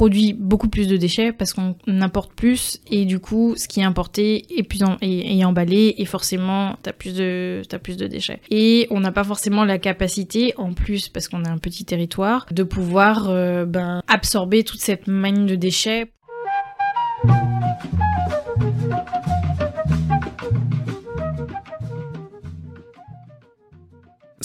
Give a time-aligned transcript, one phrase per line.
[0.00, 3.84] produit beaucoup plus de déchets parce qu'on importe plus et du coup, ce qui est
[3.84, 8.40] importé est plus en- est, emballé et forcément, t'as plus de t'as plus de déchets.
[8.50, 12.46] Et on n'a pas forcément la capacité, en plus parce qu'on a un petit territoire,
[12.50, 16.10] de pouvoir euh, ben, absorber toute cette manne de déchets.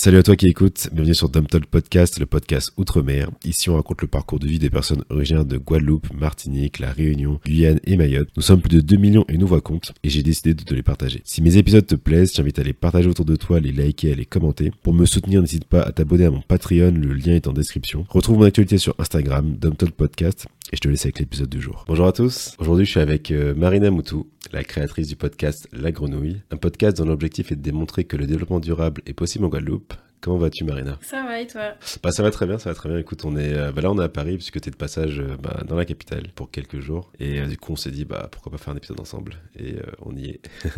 [0.06, 3.32] Salut à toi qui écoute, bienvenue sur Dom Talk Podcast, le podcast Outre-mer.
[3.44, 7.40] Ici, on raconte le parcours de vie des personnes originaires de Guadeloupe, Martinique, La Réunion,
[7.44, 8.30] Guyane et Mayotte.
[8.38, 10.76] Nous sommes plus de 2 millions et nous voix compte, et j'ai décidé de te
[10.76, 11.24] les partager.
[11.24, 14.12] Si mes épisodes te plaisent, je t'invite à les partager autour de toi, les liker,
[14.12, 14.72] à les commenter.
[14.84, 18.06] Pour me soutenir, n'hésite pas à t'abonner à mon Patreon, le lien est en description.
[18.08, 21.60] Retrouve mon actualité sur Instagram, Dom Talk Podcast, et je te laisse avec l'épisode du
[21.60, 21.84] jour.
[21.88, 25.92] Bonjour à tous, aujourd'hui je suis avec euh, Marina Moutou, la créatrice du podcast La
[25.92, 29.50] Grenouille, un podcast dont l'objectif est de démontrer que le développement durable est possible en
[29.50, 29.94] Guadeloupe.
[30.22, 30.98] Comment vas-tu Marina?
[31.02, 31.74] Ça va et toi?
[32.02, 32.98] Bah, Ça va très bien, ça va très bien.
[32.98, 35.20] Écoute, on est, euh, bah, là on est à Paris puisque tu es de passage
[35.20, 37.12] euh, bah, dans la capitale pour quelques jours.
[37.20, 39.36] Et euh, du coup on s'est dit bah, pourquoi pas faire un épisode ensemble.
[39.60, 40.42] Et on y est.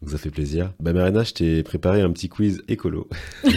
[0.00, 0.72] Donc ça fait plaisir.
[0.80, 3.08] Bah Marina, je t'ai préparé un petit quiz écolo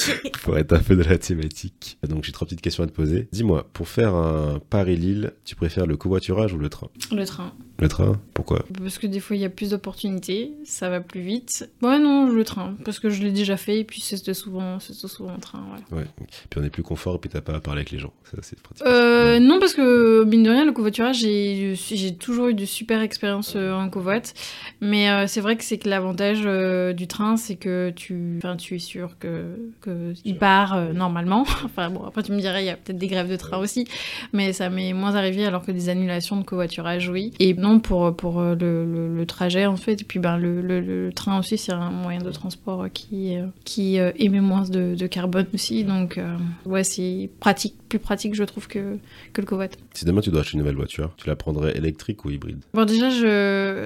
[0.42, 1.98] pour être un peu de la thématique.
[2.06, 3.28] Donc j'ai trois petites questions à te poser.
[3.32, 6.88] Dis-moi, pour faire un Paris-Lille, tu préfères le covoiturage ou le train?
[7.12, 7.52] Le train.
[7.78, 8.64] Le train Pourquoi?
[8.78, 11.68] Parce que des fois, il y a plus d'opportunités, ça va plus vite.
[11.82, 14.94] Ouais, non, le train, parce que je l'ai déjà fait, et puis c'est souvent, c'est
[14.94, 15.98] souvent le train, ouais.
[15.98, 16.06] Ouais.
[16.50, 18.12] Puis on est plus confort et puis t'as pas à parler avec les gens.
[18.24, 18.86] Ça, c'est pratique.
[18.86, 23.54] Euh, non, parce que, mine de rien, le covoiturage, j'ai toujours eu de super expériences
[23.56, 24.34] euh, en covoite.
[24.80, 28.56] Mais euh, c'est vrai que c'est que l'avantage euh, du train, c'est que tu, enfin,
[28.56, 31.42] tu es sûr que, que il part euh, normalement.
[31.64, 33.86] enfin bon, après tu me dirais, il y a peut-être des grèves de train aussi,
[34.32, 37.32] mais ça m'est moins arrivé alors que des annulations de covoiturage, oui.
[37.40, 40.00] Et pour, pour euh, le, le- le trajet, en fait.
[40.00, 43.96] Et puis, ben, le, train aussi, c'est un moyen de transport euh, qui, euh, qui
[44.16, 45.84] émet moins de, de carbone aussi.
[45.84, 48.98] Donc, euh, ouais, c'est pratique, plus pratique, je trouve, que,
[49.32, 49.66] que le covoit.
[49.94, 52.58] Si demain tu dois acheter une nouvelle voiture, tu la prendrais électrique ou hybride?
[52.74, 53.10] Bon, déjà,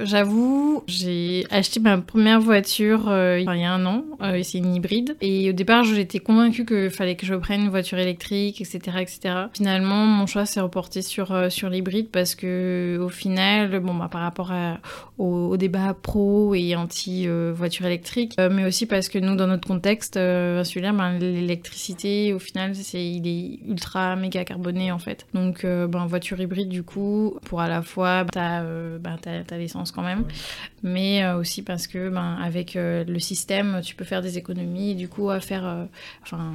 [0.04, 4.58] j'avoue, j'ai acheté ma première voiture euh, il y a un an, euh, et c'est
[4.58, 5.16] une hybride.
[5.20, 9.20] Et au départ, j'étais convaincue qu'il fallait que je prenne une voiture électrique, etc., etc.
[9.54, 14.22] Finalement, mon choix s'est reporté sur, sur l'hybride parce que, au final, bon, bah, par
[14.22, 14.78] rapport à-
[15.18, 19.36] au, au débat pro et anti euh, voiture électrique, euh, mais aussi parce que nous,
[19.36, 24.90] dans notre contexte euh, insulaire, ben, l'électricité, au final, c'est, il est ultra méga carboné
[24.92, 25.26] en fait.
[25.34, 29.92] Donc, ben, voiture hybride, du coup, pour à la fois, ben, t'as, t'as, t'as l'essence
[29.92, 30.24] quand même,
[30.82, 35.08] mais aussi parce que, ben, avec le système, tu peux faire des économies, et du
[35.08, 35.84] coup, à faire, euh,
[36.22, 36.52] enfin,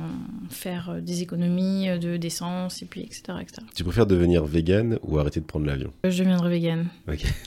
[0.49, 3.61] faire des économies de, d'essence, et puis, etc., etc.
[3.75, 5.91] Tu préfères devenir vegan ou arrêter de prendre l'avion?
[6.03, 6.87] Je deviendrai végane.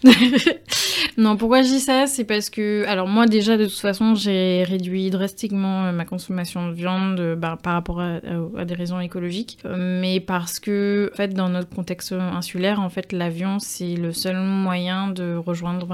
[1.17, 4.63] Non, pourquoi je dis ça C'est parce que, alors moi déjà, de toute façon, j'ai
[4.63, 8.21] réduit drastiquement euh, ma consommation de viande euh, bah, par rapport à,
[8.65, 13.13] des raisons écologiques, Euh, mais parce que, en fait, dans notre contexte insulaire, en fait,
[13.13, 15.89] l'avion, c'est le seul moyen de rejoindre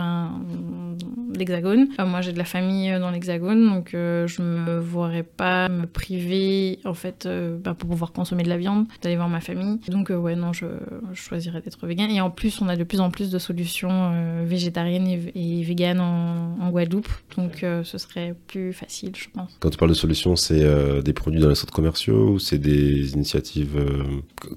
[1.34, 1.88] l'Hexagone.
[1.98, 6.81] Moi, j'ai de la famille dans l'Hexagone, donc euh, je me voirais pas me priver,
[6.84, 7.26] en fait,
[7.64, 9.81] bah, pour pouvoir consommer de la viande, d'aller voir ma famille.
[9.88, 10.66] Donc, ouais, non, je,
[11.14, 12.10] je choisirais d'être vegan.
[12.10, 13.53] Et en plus, on a de plus en plus de solutions
[13.91, 19.26] euh, végétariennes et, et véganes en, en Guadeloupe, donc euh, ce serait plus facile, je
[19.32, 19.56] pense.
[19.60, 22.59] Quand tu parles de solutions, c'est euh, des produits dans les centres commerciaux ou c'est
[22.59, 23.76] des initiatives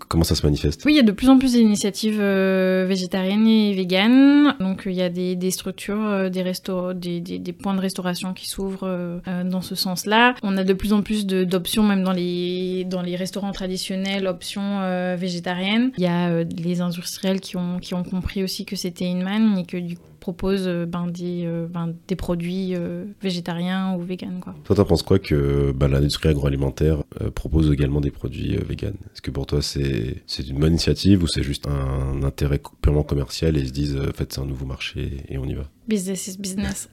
[0.10, 0.84] Comment ça se manifeste?
[0.86, 4.56] Oui, il y a de plus en plus d'initiatives végétariennes et véganes.
[4.60, 8.34] Donc, il y a des, des structures, des, restaur- des, des, des points de restauration
[8.34, 10.36] qui s'ouvrent dans ce sens-là.
[10.44, 15.16] On a de plus en plus d'options, même dans les, dans les restaurants traditionnels, options
[15.16, 15.92] végétariennes.
[15.98, 19.58] Il y a les industriels qui ont, qui ont compris aussi que c'était une manne
[19.58, 24.02] et que du coup proposent euh, ben, des, euh, ben, des produits euh, végétariens ou
[24.02, 24.40] véganes.
[24.42, 24.54] Quoi.
[24.66, 28.98] Toi, t'en penses quoi que bah, l'industrie agroalimentaire propose également des produits véganes?
[29.14, 33.56] Est-ce que pour toi, c'est une bonne initiative ou c'est juste un intérêt purement commercial
[33.58, 35.64] et ils se disent, en fait, c'est un nouveau marché et on y va?
[35.88, 36.90] Business is business.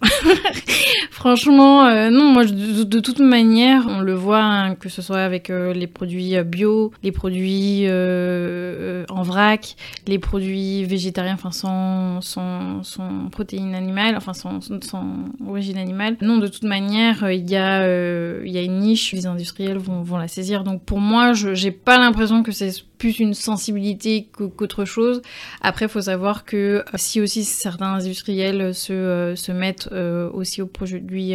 [1.10, 5.18] Franchement, euh, non, moi, de, de toute manière, on le voit, hein, que ce soit
[5.18, 9.74] avec euh, les produits bio, les produits euh, en vrac,
[10.06, 15.04] les produits végétariens, enfin, sans, sans, sans protéines animales, enfin, sans, sans, sans
[15.46, 16.16] origine animale.
[16.20, 19.26] Non, de toute manière, euh, il y, a, euh, il y a une niche, les
[19.26, 20.64] industriels vont, vont la saisir.
[20.64, 25.20] Donc, pour moi, je j'ai pas l'impression que c'est plus une sensibilité qu'au- qu'autre chose.
[25.60, 29.88] Après, il faut savoir que euh, si aussi certains industriels se, se mettent
[30.32, 31.34] aussi aux produits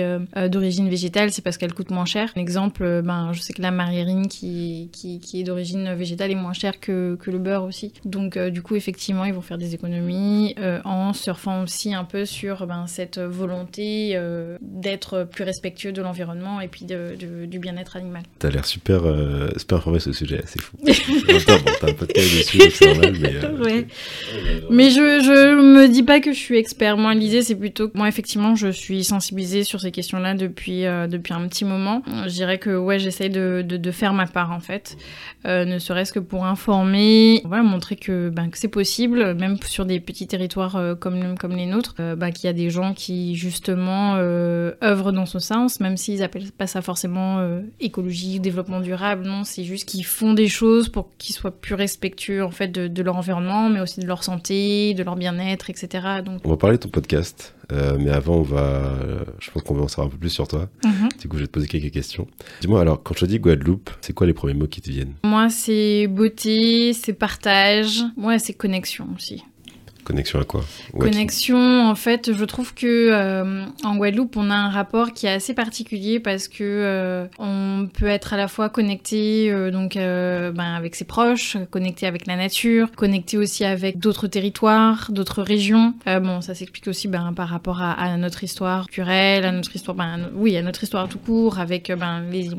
[0.49, 2.31] d'origine végétale, c'est parce qu'elles coûtent moins cher.
[2.35, 6.35] Un exemple, ben, je sais que la margarine qui, qui, qui est d'origine végétale est
[6.35, 7.93] moins chère que, que le beurre aussi.
[8.05, 10.55] Donc, du coup, effectivement, ils vont faire des économies
[10.85, 16.59] en surfant aussi un peu sur ben, cette volonté euh, d'être plus respectueux de l'environnement
[16.61, 18.23] et puis de, de- du bien-être animal.
[18.39, 20.75] T'as l'air super, euh, super informé ce sujet, c'est fou.
[21.29, 23.35] En même temps, bon, t'as un podcast dessus, donc c'est normal, mais.
[23.35, 23.87] euh, Ouais.
[24.71, 26.97] Mais je, je me dis pas que je suis expert.
[26.97, 31.07] Moi, l'idée, c'est plutôt que moi, effectivement, je suis sensibilisée sur ces questions-là depuis, euh,
[31.07, 32.01] depuis un petit moment.
[32.25, 34.97] Je dirais que, ouais, j'essaye de, de, de faire ma part, en fait.
[35.45, 39.85] Euh, ne serait-ce que pour informer, voilà, montrer que, ben, que c'est possible, même sur
[39.85, 43.35] des petits territoires comme, comme les nôtres, euh, ben, qu'il y a des gens qui,
[43.35, 48.79] justement, euh, œuvrent dans ce sens, même s'ils appellent pas ça forcément euh, écologie, développement
[48.79, 52.69] durable, non, c'est juste qu'ils font des choses pour qu'ils soient plus respectueux, en fait,
[52.69, 56.07] de, de leur environnement, mais aussi de leur santé, de leur bien-être, etc.
[56.25, 58.95] Donc, On va parler de ton podcast, euh, mais avant, on va.
[59.39, 60.69] je pense qu'on va en savoir un peu plus sur toi.
[60.83, 61.09] mhm.
[61.21, 62.27] Du coup, je vais te poser quelques questions.
[62.61, 65.13] Dis-moi, alors, quand je te dis Guadeloupe, c'est quoi les premiers mots qui te viennent?
[65.23, 69.43] Moi, c'est beauté, c'est partage, ouais, c'est connexion aussi.
[70.09, 70.65] Connexion à quoi
[70.97, 75.31] Connexion, en fait, je trouve que euh, en Guadeloupe, on a un rapport qui est
[75.31, 80.75] assez particulier parce que euh, on peut être à la fois connecté euh, donc ben,
[80.75, 85.93] avec ses proches, connecté avec la nature, connecté aussi avec d'autres territoires, d'autres régions.
[86.07, 90.31] Bon, ça s'explique aussi ben, par rapport à, notre histoire culturelle, à notre histoire, ben,
[90.33, 92.49] oui, à notre histoire tout court, avec ben, les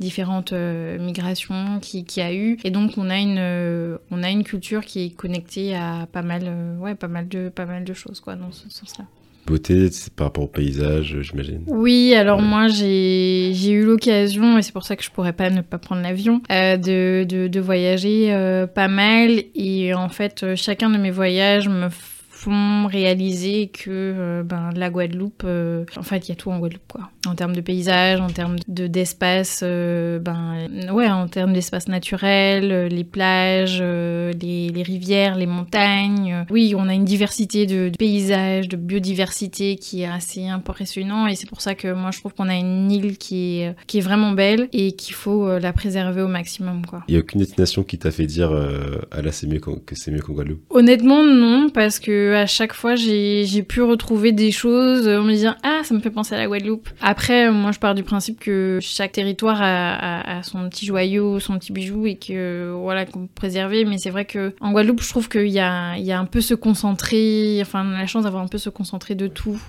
[0.00, 2.58] différentes migrations qui, qui a eu.
[2.64, 6.50] Et donc, on a une, on a une culture qui est connectée à pas mal,
[6.96, 9.04] pas mal de, pas mal de choses, quoi, dans ce sens-là.
[9.46, 11.62] Beauté, c'est par rapport au paysage, euh, j'imagine.
[11.68, 12.44] Oui, alors Ouais.
[12.44, 16.02] moi j'ai eu l'occasion, et c'est pour ça que je pourrais pas ne pas prendre
[16.02, 19.44] l'avion, euh, de, de, de voyager euh, pas mal.
[19.54, 21.88] Et en fait, chacun de mes voyages me
[22.36, 26.58] font réaliser que euh, ben, la Guadeloupe, euh, en fait, il y a tout en
[26.58, 27.10] Guadeloupe, quoi.
[27.26, 32.86] En termes de paysage, en termes de d'espace, euh, ben, ouais, en termes d'espace naturel,
[32.86, 36.44] les plages, les, les rivières, les montagnes.
[36.50, 41.34] Oui, on a une diversité de, de paysages, de biodiversité qui est assez impressionnant et
[41.34, 44.02] c'est pour ça que moi je trouve qu'on a une île qui est, qui est
[44.02, 47.02] vraiment belle et qu'il faut la préserver au maximum, quoi.
[47.08, 49.94] Il n'y a aucune destination qui t'a fait dire euh, ah là c'est mieux que
[49.94, 50.62] c'est mieux qu'en Guadeloupe.
[50.70, 55.54] Honnêtement, non, parce que à chaque fois, j'ai pu retrouver des choses en me disant
[55.62, 56.88] ah, ça me fait penser à la Guadeloupe.
[57.00, 61.38] Après, moi, je pars du principe que chaque territoire a, a- a son petit joyau,
[61.40, 63.84] son petit bijou et que voilà qu'on peut préserver.
[63.84, 66.24] Mais c'est vrai que en Guadeloupe, je trouve qu'il y a, il y a un
[66.24, 69.60] peu se concentrer, enfin, on a la chance d'avoir un peu se concentrer de tout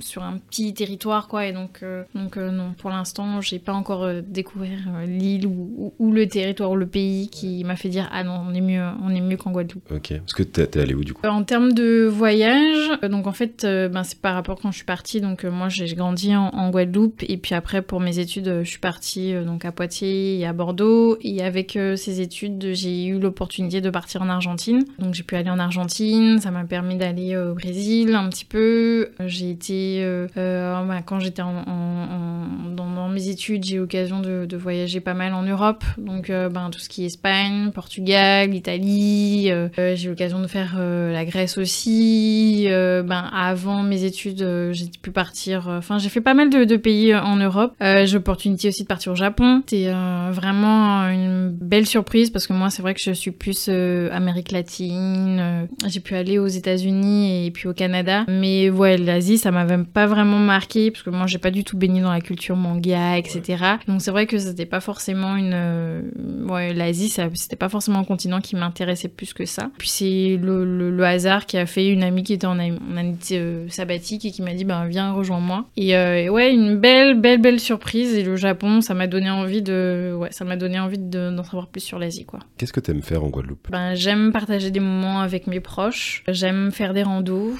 [0.00, 1.46] sur un petit territoire, quoi.
[1.46, 5.70] Et donc, euh, donc euh, non, pour l'instant, j'ai pas encore euh, découvert l'île ou,
[5.76, 8.60] ou- ou le territoire ou le pays qui m'a fait dire ah non, on est
[8.60, 9.84] mieux, on est mieux qu'en Guadeloupe.
[9.92, 10.14] Ok.
[10.18, 11.26] Parce que t'es allé où du coup?
[11.26, 14.76] En termes de voyage, euh, donc en fait, euh, ben, c'est par rapport quand je
[14.76, 15.20] suis partie.
[15.20, 18.78] Donc euh, moi, j'ai grandi en, Guadeloupe et puis après pour mes études, je suis
[18.78, 21.16] partie donc à Poitiers et à Bordeaux.
[21.22, 24.84] Et avec ces études, j'ai eu l'opportunité de partir en Argentine.
[24.98, 26.38] Donc j'ai pu aller en Argentine.
[26.40, 29.10] Ça m'a permis d'aller au Brésil un petit peu.
[29.24, 30.04] J'ai été
[30.36, 35.42] ben, quand j'étais dans, mes études, j'ai eu l'occasion de, de voyager pas mal en
[35.42, 35.84] Europe.
[35.96, 39.50] Donc ben, tout ce qui est Espagne, Portugal, Italie.
[39.76, 41.87] j'ai eu l'occasion de faire la Grèce aussi.
[41.88, 45.68] Euh, ben, avant mes études, euh, j'ai pu partir.
[45.68, 47.74] euh, Enfin, j'ai fait pas mal de, pays en Europe.
[47.80, 49.62] J'ai l'opportunité aussi de partir au Japon.
[49.66, 49.90] C'était
[50.30, 55.68] vraiment une belle surprise parce que moi, c'est vrai que je suis plus Amérique latine.
[55.86, 58.24] j'ai pu aller aux États-Unis et puis au Canada.
[58.28, 61.76] Mais ouais, l'Asie, ça m'avait pas vraiment marqué parce que moi, j'ai pas du tout
[61.76, 63.64] baigné dans la culture manga, etc.
[63.88, 66.46] Donc c'est vrai que c'était pas forcément une.
[66.48, 69.70] ouais, l'Asie, c'était pas forcément un continent qui m'intéressait plus que ça.
[69.78, 73.66] Puis c'est le hasard qui a fait une amie qui était en, en année euh,
[73.68, 75.66] sabbatique et qui m'a dit ben viens rejoins-moi.
[75.76, 78.14] Et, euh, et ouais, une belle belle belle surprise.
[78.14, 81.44] Et le Japon, ça m'a donné envie de ouais, ça m'a donné envie de- d'en
[81.44, 82.40] savoir plus sur l'Asie quoi.
[82.56, 83.68] Qu'est-ce que t'aimes faire en Guadeloupe?
[83.70, 86.24] Ben, j'aime partager des moments avec mes proches.
[86.28, 87.54] J'aime faire des randos.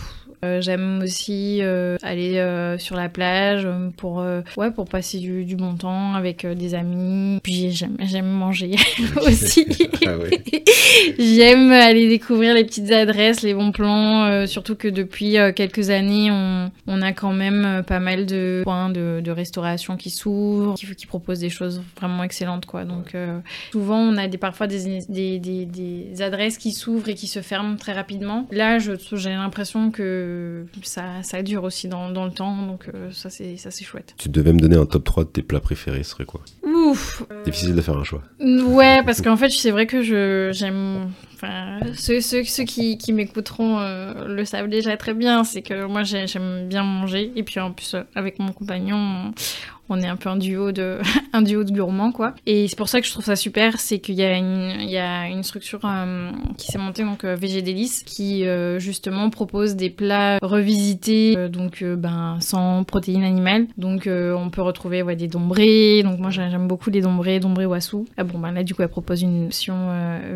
[0.44, 3.66] Euh, j'aime aussi euh, aller euh, sur la plage
[3.96, 7.40] pour euh, ouais pour passer du, du bon temps avec des amis.
[7.42, 8.76] Puis j'aime j'aime manger
[9.26, 9.66] aussi.
[10.06, 10.30] Ah ouais.
[11.18, 16.30] J'aime aller découvrir les petites adresses, les bons plans, euh, surtout que depuis quelques années,
[16.30, 20.86] on, on a quand même pas mal de points de, de restauration qui s'ouvrent, qui,
[20.94, 22.84] qui proposent des choses vraiment excellentes, quoi.
[22.84, 23.38] Donc euh,
[23.72, 27.40] souvent, on a des, parfois des, des, des, des adresses qui s'ouvrent et qui se
[27.40, 28.46] ferment très rapidement.
[28.50, 30.27] Là, je- j'ai l'impression que
[30.82, 34.14] ça, ça dure aussi dans, dans le temps, donc euh, ça c'est ça c'est chouette.
[34.18, 36.40] Tu devais me donner un top 3 de tes plats préférés, ce serait quoi?
[36.62, 38.22] Ouf, Difficile de faire un choix.
[38.40, 41.10] Ouais, parce qu'en fait, c'est vrai que je j'aime.
[41.34, 45.44] Enfin, ceux, ceux, ceux qui, qui m'écouteront euh, le savent déjà très bien.
[45.44, 47.32] C'est que moi, j'ai- j'aime bien manger.
[47.36, 49.32] Et puis en plus, euh, avec mon compagnon, on,
[49.88, 50.98] On est un peu un duo de,
[51.32, 52.34] un duo de gourmands, quoi.
[52.46, 54.90] Et c'est pour ça que je trouve ça super, c'est qu'il y a une, il
[54.90, 58.44] y a une structure euh, qui s'est montée, donc VG Délice, qui
[58.78, 63.66] justement propose des plats revisités, donc ben, sans protéines animales.
[63.76, 66.02] Donc on peut retrouver ouais, des dombrés.
[66.02, 68.06] Donc moi j'aime beaucoup les dombrés, dombrés wassou.
[68.16, 69.74] Ah bon, ben là du coup elle propose une option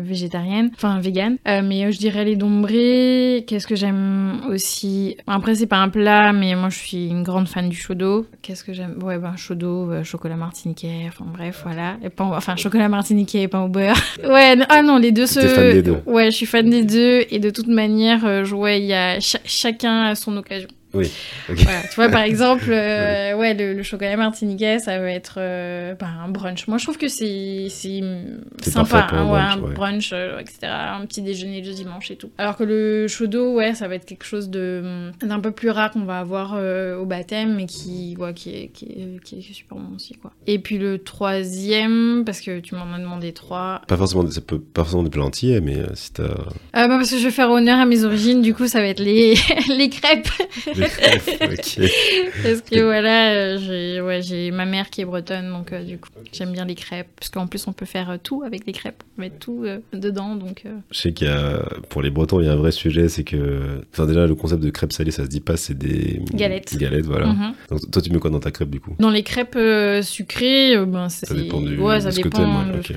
[0.01, 1.37] végétarienne, enfin vegan.
[1.45, 3.43] mais je dirais les dombrés.
[3.47, 5.17] Qu'est-ce que j'aime aussi?
[5.27, 8.25] Après c'est pas un plat, mais moi je suis une grande fan du chaudot.
[8.41, 8.99] Qu'est-ce que j'aime?
[9.03, 11.97] Ouais, ben chaudot, euh, chocolat martiniquais, enfin bref, voilà.
[12.03, 13.99] Et pain, enfin chocolat martiniquais et pain au beurre.
[14.23, 15.39] ouais, ah non, les deux se.
[15.39, 15.97] fan des deux.
[16.05, 17.25] Ouais, je suis fan des deux.
[17.29, 20.69] Et de toute manière, euh, ouais, il y a chacun à son occasion.
[20.93, 21.11] Oui.
[21.47, 21.55] tu
[21.95, 26.67] vois, par exemple, euh, ouais, le, chocolat martiniquais, ça va être euh, bah, un brunch.
[26.67, 27.67] Moi, je trouve que c'est
[28.61, 30.59] sympa, hein, un, brunch, euh, etc.
[30.71, 32.29] Un petit déjeuner de dimanche et tout.
[32.37, 36.05] Alors que le chaudot, ouais, ça va être quelque chose d'un peu plus rare qu'on
[36.05, 39.95] va avoir au baptême, mais qui, ouais, qui, est, qui, est, qui, est, super bon
[39.95, 40.31] aussi, quoi.
[40.45, 43.81] Et puis le troisième, parce que tu m'en as demandé trois.
[43.87, 46.27] Pas forcément, ça peut pas forcément des plats entiers, mais si t'as.
[46.73, 48.99] bah, parce que je vais faire honneur à mes origines, du coup, ça va être
[48.99, 49.35] les,
[49.75, 50.29] les crêpes.
[52.43, 56.09] Parce que voilà, euh, j'ai ouais, ma mère qui est bretonne, donc euh, du coup,
[56.31, 57.07] j'aime bien les crêpes.
[57.17, 60.35] Parce qu'en plus, on peut faire euh, tout avec les crêpes, mettre tout dedans.
[60.35, 63.09] Donc, Je sais qu'il y a, pour les Bretons, il y a un vrai sujet,
[63.09, 66.21] c'est que, enfin, déjà, le concept de crêpes salées, ça se dit pas, c'est des
[66.33, 66.75] galettes.
[66.77, 67.27] Galettes, voilà.
[67.27, 67.53] Mhm.
[67.69, 68.95] donc, toi, tu mets quoi dans ta crêpe du coup?
[68.99, 69.57] Dans les crêpes
[70.01, 72.93] sucrées, ben, ça dépend du, ouais, ça de, ce dépend de, ce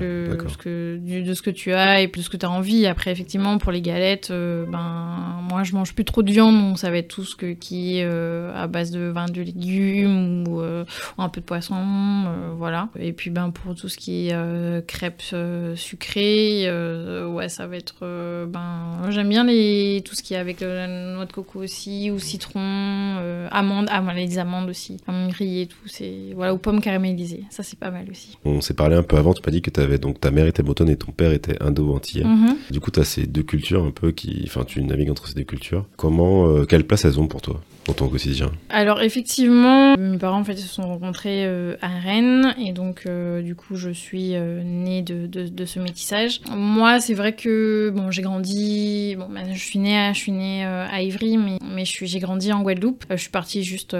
[0.57, 2.85] que, de ce que tu as et de ce que tu as envie.
[2.85, 6.89] Après, effectivement, pour les galettes, ben, moi, je mange plus trop de viande, donc ça
[6.89, 10.85] va être tout ce que, qui est à base de vin de légumes ou, euh,
[11.17, 12.89] un peu de poisson, euh, voilà.
[12.99, 15.35] Et puis ben pour tout ce qui est euh, crêpes
[15.75, 16.69] sucrées,
[17.27, 21.25] ouais ça va être ben j'aime bien les tout ce qui est avec la noix
[21.25, 22.59] de coco aussi ou citron,
[23.51, 27.79] amandes, ah les amandes aussi, amandes grillées tout, c'est voilà ou pommes caramélisées, ça c'est
[27.79, 28.37] pas mal aussi.
[28.45, 30.63] On s'est parlé un peu avant, tu m'as dit que avais donc ta mère était
[30.63, 32.23] bretonne et ton père était indo-antillais.
[32.23, 32.71] Mm-hmm.
[32.71, 35.35] Du coup tu as ces deux cultures un peu qui, enfin tu navigues entre ces
[35.35, 35.85] deux cultures.
[35.97, 37.61] Comment, quelle place elles ont pour toi?
[37.87, 42.53] Dans ton quotidien alors effectivement, mes parents en fait se sont rencontrés euh, à Rennes
[42.63, 46.41] et donc euh, du coup je suis euh, née de, de, ce métissage.
[46.55, 50.31] Moi c'est vrai que bon j'ai grandi, bon ben, je suis née à, je suis
[50.31, 53.05] née à Ivry mais, mais j'ai grandi en Guadeloupe.
[53.09, 53.95] je suis partie juste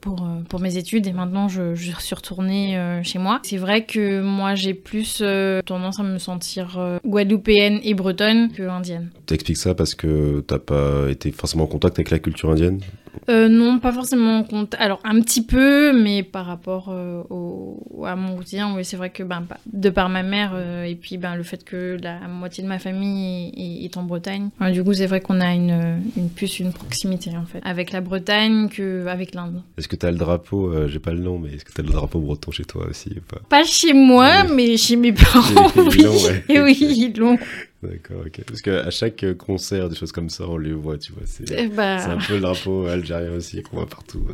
[0.00, 3.40] pour, pour mes études et maintenant je, je suis retournée chez moi.
[3.42, 5.22] C'est vrai que moi j'ai plus
[5.66, 9.10] tendance à me sentir guadeloupéenne et bretonne que indienne.
[9.26, 12.80] T'expliques ça parce que t'as pas été forcément en contact avec la culture indienne?
[13.28, 14.74] Non pas forcément compte.
[14.78, 19.10] Alors, un petit peu, mais par rapport euh, au, à mon quotidien, oui, c'est vrai
[19.10, 22.62] que ben, de par ma mère euh, et puis ben, le fait que la moitié
[22.62, 26.60] de ma famille est, en Bretagne, du coup, c'est vrai qu'on a une, une, plus
[26.60, 29.62] une proximité en fait avec la Bretagne qu'avec l'Inde.
[29.78, 31.80] Est-ce que tu as le drapeau, euh, j'ai pas le nom, mais est-ce que tu
[31.80, 33.40] as le drapeau breton chez toi aussi ou pas?
[33.48, 35.70] Pas chez moi, mais chez mes parents.
[35.76, 36.06] oui,
[36.48, 37.38] et oui, ils l'ont.
[37.82, 38.42] D'accord, ok.
[38.46, 41.22] Parce qu'à chaque concert, des choses comme ça, on les voit, tu vois.
[41.24, 41.98] C'est eh ben.
[42.10, 44.26] un peu le drapeau algérien aussi qu'on voit partout.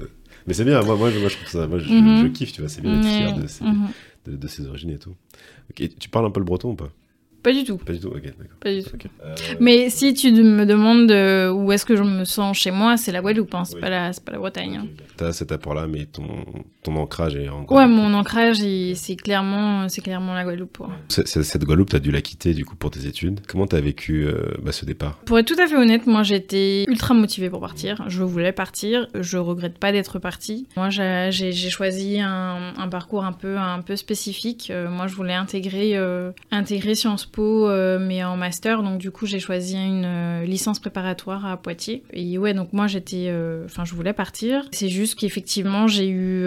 [0.47, 2.33] Mais c'est bien, moi, moi, je, trouve ça, moi, je, mhm.
[2.33, 3.89] kiffe, tu vois, c'est bien d'être fier de ses, mhm.
[4.27, 5.15] de, de ses origines et tout.
[5.71, 6.91] Ok, tu parles un peu le breton ou pas?
[7.47, 7.77] Pas du tout.
[7.77, 8.57] Pas du tout, ok, d'accord.
[8.59, 8.97] Pas du tout.
[9.25, 11.13] Euh, Mais si tu me demandes
[11.55, 14.11] où est-ce que je me sens chez moi, c'est la Guadeloupe, hein, c'est pas, la,
[14.25, 14.81] pas la Bretagne.
[14.83, 14.89] Hein.
[15.17, 16.27] T'as cet apport-là, mais ton,
[16.83, 17.79] ton ancrage est encore.
[17.79, 18.57] Ouais, mon ancrage,
[18.95, 20.83] c'est clairement, clairement la Guadeloupe.
[21.07, 23.43] Cette Guadeloupe, t'as dû la quitter du coup pour tes études.
[23.47, 25.19] Comment t'as vécu euh, bah, ce départ?
[25.19, 28.03] Pour être tout à fait honnête, moi j'étais ultra motivée pour partir.
[28.09, 29.07] Je voulais partir.
[29.15, 30.67] Je regrette pas d'être partie.
[30.77, 34.73] Moi, j'ai choisi un, un, parcours un peu, un peu spécifique.
[34.73, 35.97] Euh, moi, je voulais intégrer,
[36.51, 38.83] intégrer Sciences Po euh, mais en master.
[38.83, 42.03] Donc du coup, j'ai choisi une euh, licence préparatoire à Poitiers.
[42.13, 44.67] Et ouais, donc moi j'étais, euh, enfin, je voulais partir.
[44.73, 46.47] C'est juste qu'effectivement, j'ai eu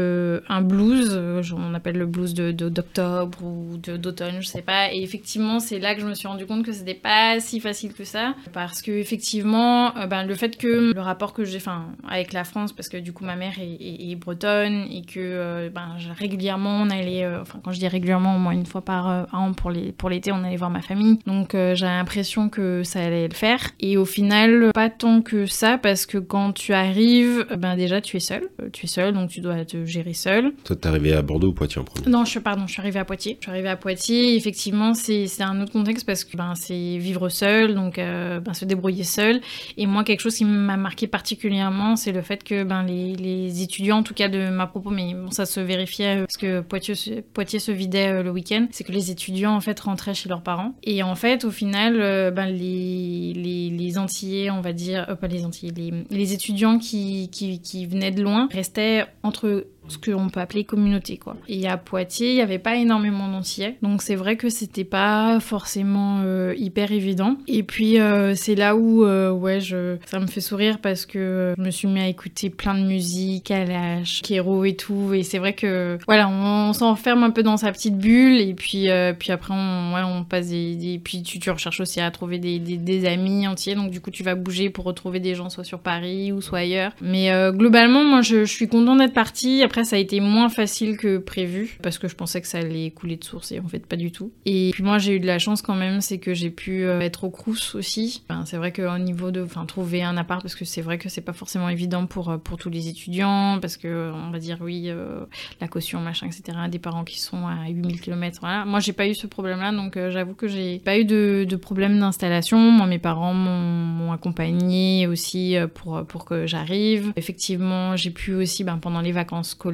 [0.50, 1.20] un blues,
[1.56, 4.94] on appelle le blues de d'octobre ou d'automne, je sais pas.
[4.94, 7.94] Et effectivement, c'est là que je me suis rendu compte que c'était pas si facile
[7.94, 12.34] que ça, parce que effectivement, ben, le fait que le rapport que j'ai, enfin, avec
[12.34, 16.90] la France, parce que du coup ma mère est, bretonne et que ben, régulièrement on
[16.90, 20.10] allait, enfin quand je dis régulièrement, au moins une fois par an pour les pour
[20.10, 21.20] l'été, on allait voir ma famille.
[21.26, 23.70] Donc euh, j'ai l'impression que ça allait le faire.
[23.80, 28.18] Et au final, pas tant que ça, parce que quand tu arrives, ben déjà tu
[28.18, 28.50] es seul.
[28.62, 30.54] Euh, tu es seul, donc tu dois te gérer seul.
[30.64, 32.10] Toi, t'es arrivé à Bordeaux ou Poitiers en premier?
[32.10, 33.38] Non, je suis, pardon, je suis arrivée à Poitiers.
[33.40, 34.36] Je suis arrivée à Poitiers.
[34.36, 38.66] Effectivement, c'est un autre contexte parce que ben, c'est vivre seul, donc euh, ben, se
[38.66, 39.42] débrouiller seul.
[39.78, 43.62] Et moi, quelque chose qui m'a marqué particulièrement, c'est le fait que ben, les, les,
[43.62, 47.24] étudiants, en tout cas de ma propos, mais bon, ça se vérifiait parce que Poitiers,
[47.34, 50.59] Poitiers se vidait le week-end, c'est que les étudiants en fait rentraient chez leurs parents.
[50.84, 55.16] Et en fait, au final, euh, ben, les, les, les, Antillais, on va dire, euh,
[55.16, 59.98] pas les Antillais, les, les étudiants qui, qui, qui, venaient de loin restaient entre ce
[59.98, 61.36] qu'on peut appeler communauté, quoi.
[61.48, 65.40] Et à Poitiers, il n'y avait pas énormément d'Antillais, donc c'est vrai que c'était pas
[65.40, 67.38] forcément euh, hyper évident.
[67.48, 71.54] Et puis euh, c'est là où, euh, ouais, je, ça me fait sourire parce que
[71.58, 75.40] je me suis mis à écouter plein de musique, l'âge, Kéro et tout, et c'est
[75.40, 79.54] vrai que, voilà, on, s'enferme un peu dans sa petite bulle, et puis, puis après,
[79.54, 83.06] on, ouais, on passe des, puis tu, tu, recherches aussi à trouver des, des, des,
[83.06, 86.32] amis entiers, donc du coup, tu vas bouger pour retrouver des gens soit sur Paris
[86.32, 86.92] ou soit ailleurs.
[87.02, 89.64] Mais globalement, moi, je, je suis contente d'être partie.
[89.64, 92.92] Après, ça a été moins facile que prévu parce que je pensais que ça allait
[92.92, 94.32] couler de source et en fait pas du tout.
[94.46, 97.00] Et puis moi j'ai eu de la chance quand même, c'est que j'ai pu euh,
[97.00, 98.24] être au Crous aussi.
[98.46, 101.34] C'est vrai qu'au niveau de, trouver un appart parce que c'est vrai que c'est pas
[101.34, 105.26] forcément évident pour euh, pour tous les étudiants parce que on va dire oui euh,
[105.62, 106.58] la caution machin etc.
[106.70, 108.40] Des parents qui sont à 8000 km.
[108.42, 108.66] Voilà.
[108.66, 111.56] Moi j'ai pas eu ce problème là donc j'avoue que j'ai pas eu de, de
[111.56, 112.58] problème d'installation.
[112.58, 117.14] Moi mes parents m'ont accompagné aussi pour pour que j'arrive.
[117.16, 119.69] Effectivement j'ai pu aussi ben, pendant les vacances scolaires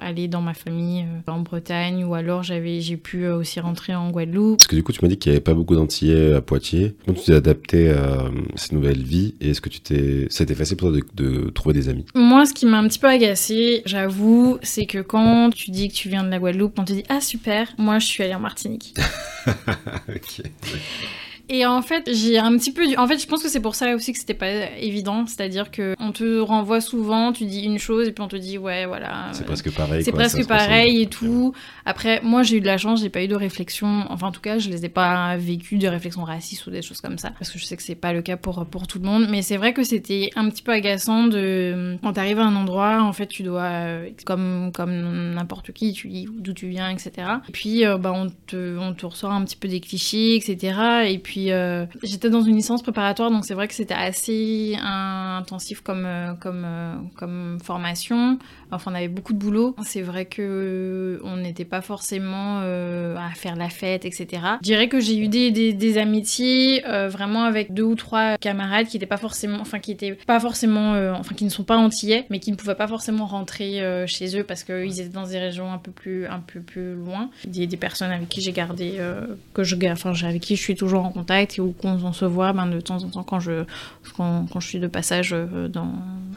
[0.00, 4.58] aller dans ma famille en Bretagne ou alors j'avais j'ai pu aussi rentrer en Guadeloupe.
[4.58, 6.94] Parce que du coup, tu m'as dit qu'il n'y avait pas beaucoup d'Antillais à Poitiers.
[7.04, 10.76] Comment tu t'es adapté à cette nouvelle vie et est-ce que tu t'es, été facile
[10.76, 12.04] pour toi de, trouver des amis?
[12.14, 15.94] Moi, ce qui m'a un petit peu agacé, j'avoue, c'est que quand tu dis que
[15.94, 18.40] tu viens de la Guadeloupe, on te dit ah super, moi je suis allée en
[18.40, 18.94] Martinique.
[20.08, 20.42] ok.
[21.48, 22.86] Et en fait, j'ai un petit peu.
[22.86, 22.96] Du...
[22.96, 25.26] En fait, je pense que c'est pour ça aussi que c'était pas évident.
[25.26, 28.58] C'est-à-dire que on te renvoie souvent, tu dis une chose et puis on te dit
[28.58, 29.28] ouais, voilà.
[29.32, 30.04] C'est presque pareil.
[30.04, 31.52] C'est presque pareil et tout.
[31.84, 34.06] Après, moi, j'ai eu de la chance, j'ai pas eu de réflexion.
[34.08, 37.00] Enfin, en tout cas, je les ai pas vécues de réflexions racistes ou des choses
[37.00, 37.30] comme ça.
[37.38, 39.26] Parce que je sais que c'est pas le cas pour, pour tout le monde.
[39.28, 41.96] Mais c'est vrai que c'était un petit peu agaçant de.
[42.02, 43.72] Quand t'arrives à un endroit, en fait, tu dois.
[44.24, 47.12] Comme, comme n'importe qui, tu dis d'où tu viens, etc.
[47.48, 51.06] Et puis, euh, bah, on, te, on te ressort un petit peu des clichés, etc.
[51.08, 55.80] Et puis, euh, j'étais dans une licence préparatoire, donc c'est vrai que c'était assez intensif
[55.80, 56.34] comme, euh,
[57.22, 58.38] euh, formation.
[58.70, 59.74] Enfin, on avait beaucoup de boulot.
[59.84, 64.26] C'est vrai que on n'était pas forcément à faire la fête, etc.
[64.60, 69.06] Je dirais que j'ai eu des, amitiés vraiment avec deux ou trois camarades qui étaient
[69.06, 72.50] pas forcément, enfin qui étaient pas forcément, enfin qui ne sont pas antillais, mais qui
[72.50, 75.90] ne pouvaient pas forcément rentrer chez eux parce qu'ils étaient dans des régions un peu
[75.90, 77.30] plus, un peu plus loin.
[77.46, 78.98] Des, des personnes avec qui j'ai gardé,
[79.52, 82.52] que je, enfin avec qui je suis toujours en contact et où on, se voit
[82.52, 83.64] ben, de temps en temps quand je,
[84.16, 85.92] quand, quand je suis de passage euh, dans,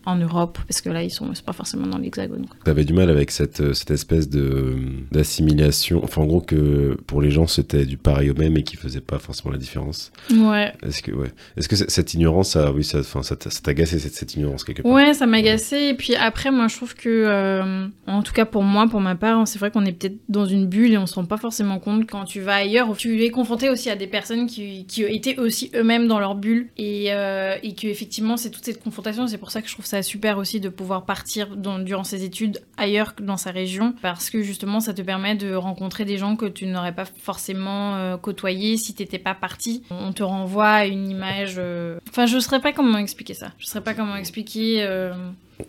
[0.06, 2.46] en Europe, parce que là, ils sont pas forcément dans l'hexagone.
[2.64, 7.22] Tu avais du mal avec cette, euh, cette espèce d'assimilation, enfin en gros que pour
[7.22, 10.12] les gens c'était du pareil au même et qui faisait pas forcément la différence.
[10.32, 10.74] Ouais.
[10.84, 11.32] Est-ce que, ouais.
[11.58, 14.92] Est-ce que cette ignorance, ça, oui, ça, enfin, ça t'agaçait cette, cette ignorance quelque part?
[14.92, 15.90] Ouais, ça m'agaçait.
[15.90, 19.16] Et puis après, moi, je trouve que, euh, en tout cas pour moi, pour ma
[19.16, 21.80] part, c'est vrai qu'on est peut-être dans une bulle et on se rend pas forcément
[21.80, 22.96] compte quand tu vas ailleurs.
[22.98, 26.70] Tu es confronté aussi à des personnes qui, qui étaient aussi eux-mêmes dans leur bulle
[26.78, 29.28] et, euh, et que effectivement, c'est toute cette confrontation.
[29.28, 32.62] C'est pour ça que je trouve ça super aussi de pouvoir partir durant ses études
[32.78, 36.36] ailleurs que dans sa région parce que justement ça te permet de rencontrer des gens
[36.36, 39.84] que tu n'aurais pas forcément euh, côtoyés si t'étais pas parti.
[39.90, 41.56] On te renvoie à une image.
[41.58, 43.52] Euh, enfin, je ne saurais pas comment expliquer ça.
[43.58, 44.86] Je ne saurais pas comment expliquer.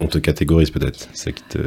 [0.01, 1.09] On te catégorise peut-être.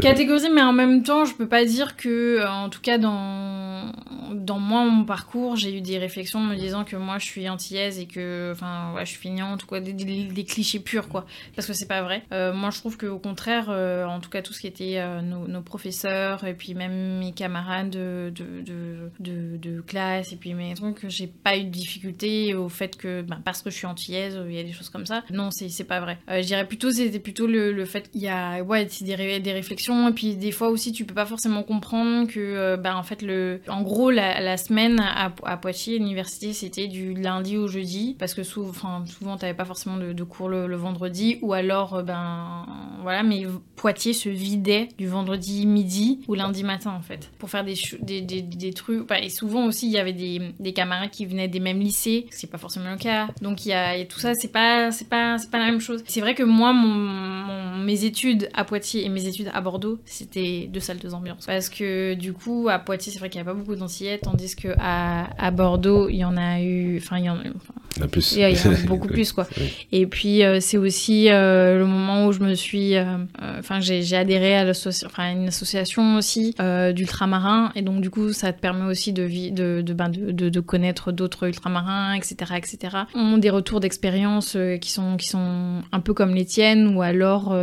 [0.02, 3.94] Catégorise, mais en même temps, je peux pas dire que, euh, en tout cas, dans,
[4.34, 7.98] dans moi, mon parcours, j'ai eu des réflexions me disant que moi, je suis antillaise
[7.98, 11.26] et que, enfin, je suis feignante, quoi, des, des, clichés purs, quoi.
[11.56, 12.24] Parce que c'est pas vrai.
[12.34, 15.62] Euh, moi, je trouve qu'au contraire, euh, en tout cas, tout ce qui était nos,
[15.62, 21.08] professeurs et puis même mes camarades de, de, de, de, classe et puis mes trucs,
[21.10, 24.56] j'ai pas eu de difficulté au fait que, ben, parce que je suis antillaise, il
[24.56, 25.24] y a des choses comme ça.
[25.32, 26.18] Non, c'est pas vrai.
[26.28, 30.08] je dirais plutôt, c'était plutôt le, le fait il y a ouais, des, des réflexions
[30.10, 33.22] et puis des fois aussi tu peux pas forcément comprendre que euh, bah, en fait
[33.22, 38.34] le en gros la, semaine à, à Poitiers l'université c'était du lundi au jeudi parce
[38.34, 42.66] que souvent enfin souvent t'avais pas forcément de, cours le, vendredi ou alors euh, ben
[43.02, 43.46] voilà mais
[43.76, 48.22] Poitiers se vidait du vendredi midi ou lundi matin en fait pour faire des des,
[48.22, 51.60] des, des trucs et souvent aussi il y avait des, des camarades qui venaient des
[51.60, 54.92] mêmes lycées c'est pas forcément le cas donc il y a, tout ça c'est pas
[54.92, 56.04] c'est pas c'est pas la même chose.
[56.08, 60.70] C'est vrai que moi mon, mon études à Poitiers et mes études à Bordeaux, c'était
[60.72, 61.46] deux salles, deux ambiances.
[61.46, 64.56] Parce que du coup, à Poitiers, c'est vrai qu'il n'y a pas beaucoup d'antillais, tandis
[64.56, 66.98] que à, à, Bordeaux, il y en a eu.
[66.98, 67.44] Enfin, il y en a.
[67.44, 67.48] il
[68.00, 68.34] y en a plus.
[68.36, 69.48] Il y en a beaucoup plus, quoi.
[69.92, 72.96] Et puis, euh, c'est aussi euh, le moment où je me suis.
[72.96, 73.18] Euh,
[73.58, 74.70] enfin, j'ai adhéré à,
[75.06, 76.56] enfin, une association aussi
[76.94, 77.72] d'ultramarins.
[77.76, 81.12] Et donc, du coup, ça te permet aussi de, de, de, ben, de, de, connaître
[81.12, 82.54] d'autres ultramarins, etc.
[82.58, 82.98] etc.
[83.16, 87.02] On a des retours d'expérience qui, sont, qui sont un peu comme les tiennes, ou
[87.02, 87.56] alors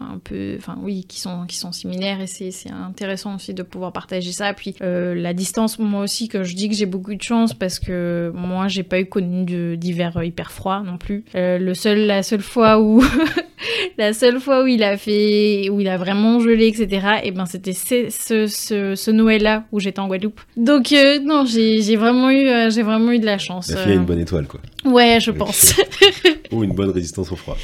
[0.00, 3.92] un peu, enfin oui, qui sont, qui sont similaires et c'est intéressant aussi de pouvoir
[3.92, 4.52] partager ça.
[4.54, 8.32] Puis la distance, moi aussi, que je dis que j'ai beaucoup de chance parce que
[8.34, 11.24] moi, j'ai pas eu connu d'hiver hyper froid non plus.
[11.34, 13.02] le seul, la seule fois où
[13.98, 17.06] la seule fois où il a fait, où il a vraiment gelé, etc.
[17.22, 20.40] Et ben c'était ce, ce, ce Noël-là où j'étais en Guadeloupe.
[20.56, 23.70] Donc euh, non, j'ai vraiment eu, euh, j'ai vraiment eu de la chance.
[23.70, 24.60] La fille a une bonne étoile, quoi.
[24.84, 25.74] Ouais, je pense.
[26.54, 27.56] Ou une bonne résistance au froid.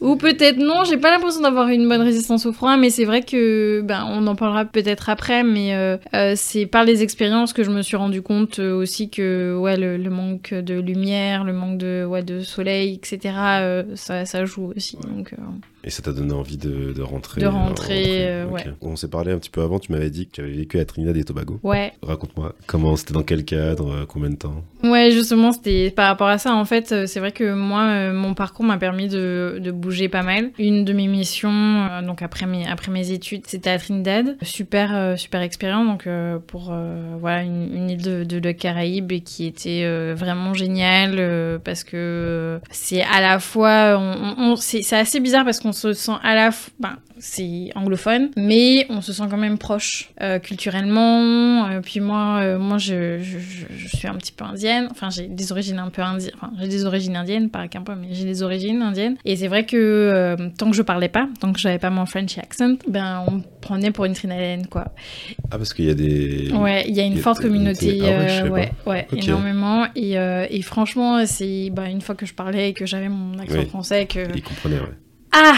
[0.00, 3.22] Ou peut-être non, j'ai pas l'impression d'avoir une bonne résistance au froid, mais c'est vrai
[3.22, 7.70] que, ben, on en parlera peut-être après, mais euh, c'est par les expériences que je
[7.70, 12.22] me suis rendu compte aussi que, ouais, le, manque de lumière, le manque de, ouais,
[12.22, 14.98] de soleil, etc., ça, ça joue aussi.
[15.84, 18.64] Et ça t'a donné envie de, de rentrer De rentrer, euh, ouais.
[18.80, 20.84] On s'est parlé un petit peu avant, tu m'avais dit que tu avais vécu à
[20.84, 21.58] Trinidad et Tobago.
[21.62, 21.92] Ouais.
[22.02, 24.62] Raconte-moi, comment c'était dans quel cadre, euh, combien de temps?
[24.84, 26.54] Ouais, justement, c'était par rapport à ça.
[26.54, 30.22] En fait, euh, c'est vrai que moi, mon parcours m'a permis de, de, bouger pas
[30.22, 30.50] mal.
[30.58, 34.36] Une de mes missions, donc après mes, après mes études, c'était à Trinidad.
[34.42, 36.08] Super, super expérience, donc
[36.46, 36.72] pour
[37.18, 43.02] voilà, une, une île de, de, de, Caraïbes qui était vraiment géniale parce que c'est
[43.02, 43.96] à la fois.
[43.98, 46.70] On, on, c'est assez bizarre parce qu'on on se sent à la fois...
[46.78, 51.68] Ben, c'est anglophone, mais on se sent quand même proche euh, culturellement.
[51.68, 54.88] Euh, puis moi, euh, moi je, je, je, suis un petit peu indienne.
[54.90, 56.32] Enfin, j'ai des origines un peu indiennes.
[56.34, 59.16] Enfin, j'ai des origines indiennes, pas qu'un peu, mais j'ai des origines indiennes.
[59.24, 62.38] Et c'est vrai que tant que je parlais pas, tant que j'avais pas mon French
[62.38, 64.86] accent, ben on me prenait pour une trinidadienne, quoi.
[65.52, 66.50] Ah, parce qu'il y a des.
[66.52, 68.00] Ouais, il y a une forte communauté.
[68.02, 69.86] Ah ouais, ouais, énormément.
[69.94, 73.64] Et, et franchement, c'est bah, une fois que je parlais et que j'avais mon accent
[73.66, 74.26] français que.
[74.34, 74.96] Ils comprenaient, ouais.
[75.32, 75.56] Ah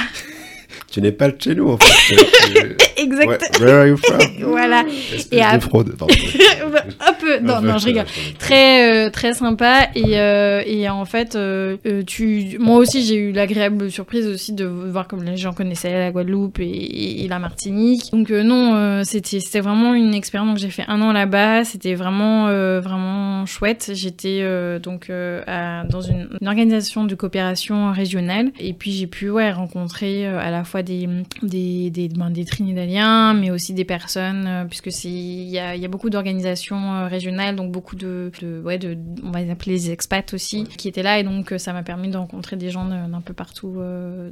[0.95, 2.77] tu n'es pas de chez nous, en fait.
[2.97, 3.65] Exactement.
[3.65, 4.85] where are you from Voilà.
[5.31, 5.57] et à...
[5.57, 5.95] de fraude.
[7.01, 7.39] un peu.
[7.41, 8.07] Non, non, je rigole.
[8.39, 9.89] Très, euh, très sympa.
[9.95, 11.77] Et, euh, et en fait, euh,
[12.07, 12.57] tu...
[12.59, 16.61] moi aussi, j'ai eu l'agréable surprise aussi de voir comme les gens connaissaient la Guadeloupe
[16.61, 18.11] et, et la Martinique.
[18.13, 20.49] Donc non, c'était c'était vraiment une expérience.
[20.49, 21.65] Donc j'ai fait un an là-bas.
[21.65, 22.47] C'était vraiment,
[22.81, 23.91] vraiment chouette.
[23.95, 24.45] J'étais
[24.83, 28.51] donc à, dans une, une, organisation de coopération régionale.
[28.59, 31.09] Et puis j'ai pu ouais, rencontrer à la fois des,
[31.43, 35.85] des, des, ben, des Trinidadiens, mais aussi des personnes, euh, puisque il y a, y
[35.85, 39.73] a, beaucoup d'organisations euh, régionales, donc beaucoup de, de, ouais, de, on va les appeler
[39.73, 42.71] les expats aussi, qui étaient là, et donc euh, ça m'a permis de rencontrer des
[42.71, 43.77] gens d'un peu partout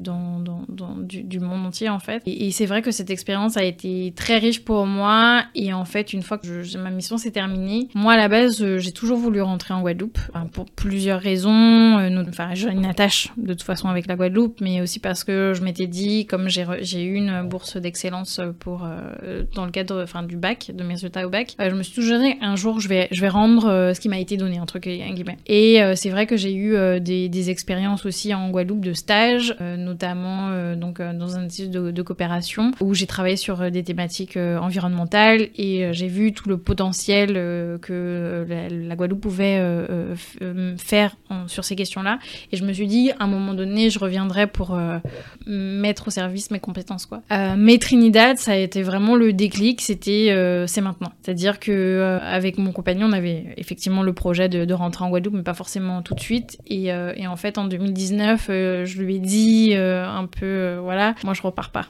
[0.01, 2.23] dans, dans, dans du, du, monde entier en fait.
[2.27, 6.13] Et, c'est vrai que cette expérience a été très riche pour moi, et en fait,
[6.13, 9.41] une fois que je, ma mission s'est terminée, moi à la base, j'ai toujours voulu
[9.41, 10.19] rentrer en Guadeloupe,
[10.53, 11.97] pour plusieurs raisons.
[12.29, 15.63] Enfin, j'ai une attache de toute façon avec la Guadeloupe, mais aussi parce que je
[15.63, 20.71] m'étais dit, comme j'ai eu une bourse d'excellence euh, dans le cadre enfin du bac
[20.75, 21.55] de mes résultats au bac.
[21.61, 24.01] Euh, je me suis toujours dit un jour je vais je vais rendre euh, ce
[24.01, 28.33] qui m'a été donné entre guillemets et c'est vrai que j'ai eu des, expériences aussi
[28.35, 33.71] en Guadeloupe de stage notamment donc dans un institut de, coopération où j'ai travaillé sur
[33.71, 37.35] des thématiques environnementales et j'ai vu tout le potentiel
[37.83, 39.61] que la, Guadeloupe pouvait
[40.79, 42.19] faire sur ces questions là
[42.53, 44.79] et je me suis dit à un moment donné je reviendrai pour
[45.47, 47.23] mettre au service mes compétences quoi.
[47.57, 51.13] Mais Trinidad, ça a été vraiment le déclic, c'était euh, c'est maintenant.
[51.23, 55.11] C'est-à-dire que euh, avec mon compagnon, on avait effectivement le projet de, de, rentrer en
[55.11, 56.59] Guadeloupe, mais pas forcément tout de suite.
[56.67, 61.15] Et, euh, et en fait, en 2019, euh, je lui ai dit un peu, voilà,
[61.25, 61.87] moi je repars pas.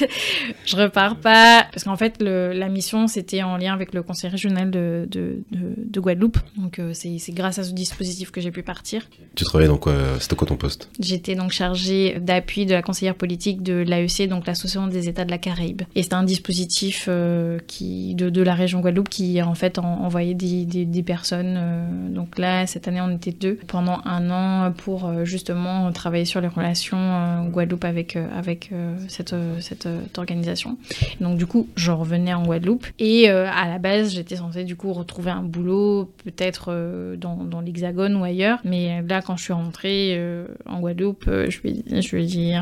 [0.66, 4.30] je repars pas parce qu'en fait, le, la mission c'était en lien avec le conseil
[4.30, 6.38] régional de, de, de Guadeloupe.
[6.56, 9.02] Donc c'est grâce à ce dispositif que j'ai pu partir.
[9.34, 9.86] Tu travaillais donc
[10.18, 10.90] c'était quoi ton poste?
[11.00, 15.30] J'étais donc chargée d'appui de la conseillère politique de l'AEC, donc l'Association des États de
[15.30, 15.69] la Caraïbe.
[15.94, 20.64] Et c'est un dispositif euh, qui, de, la région Guadeloupe qui en fait envoyé des,
[20.64, 21.56] des, des personnes.
[21.58, 26.24] Euh, donc là, cette année, on était deux pendant un an pour euh, justement travailler
[26.24, 28.70] sur les relations Guadeloupe avec, avec
[29.08, 30.78] cette, cette organisation.
[31.20, 34.92] donc du coup, je revenais en Guadeloupe et à la base, j'étais censée du coup
[34.92, 38.58] retrouver un boulot peut-être dans, dans l'Hexagone ou ailleurs.
[38.64, 40.20] Mais là, quand je suis rentrée
[40.66, 42.52] en Guadeloupe, je lui, je lui ai dit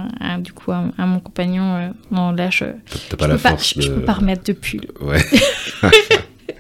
[0.40, 2.32] du coup à, mon compagnon, non,
[2.98, 3.82] là, je, je, pas la force de...
[3.82, 4.86] je, peux pas remettre de pull.
[5.00, 5.24] Ouais.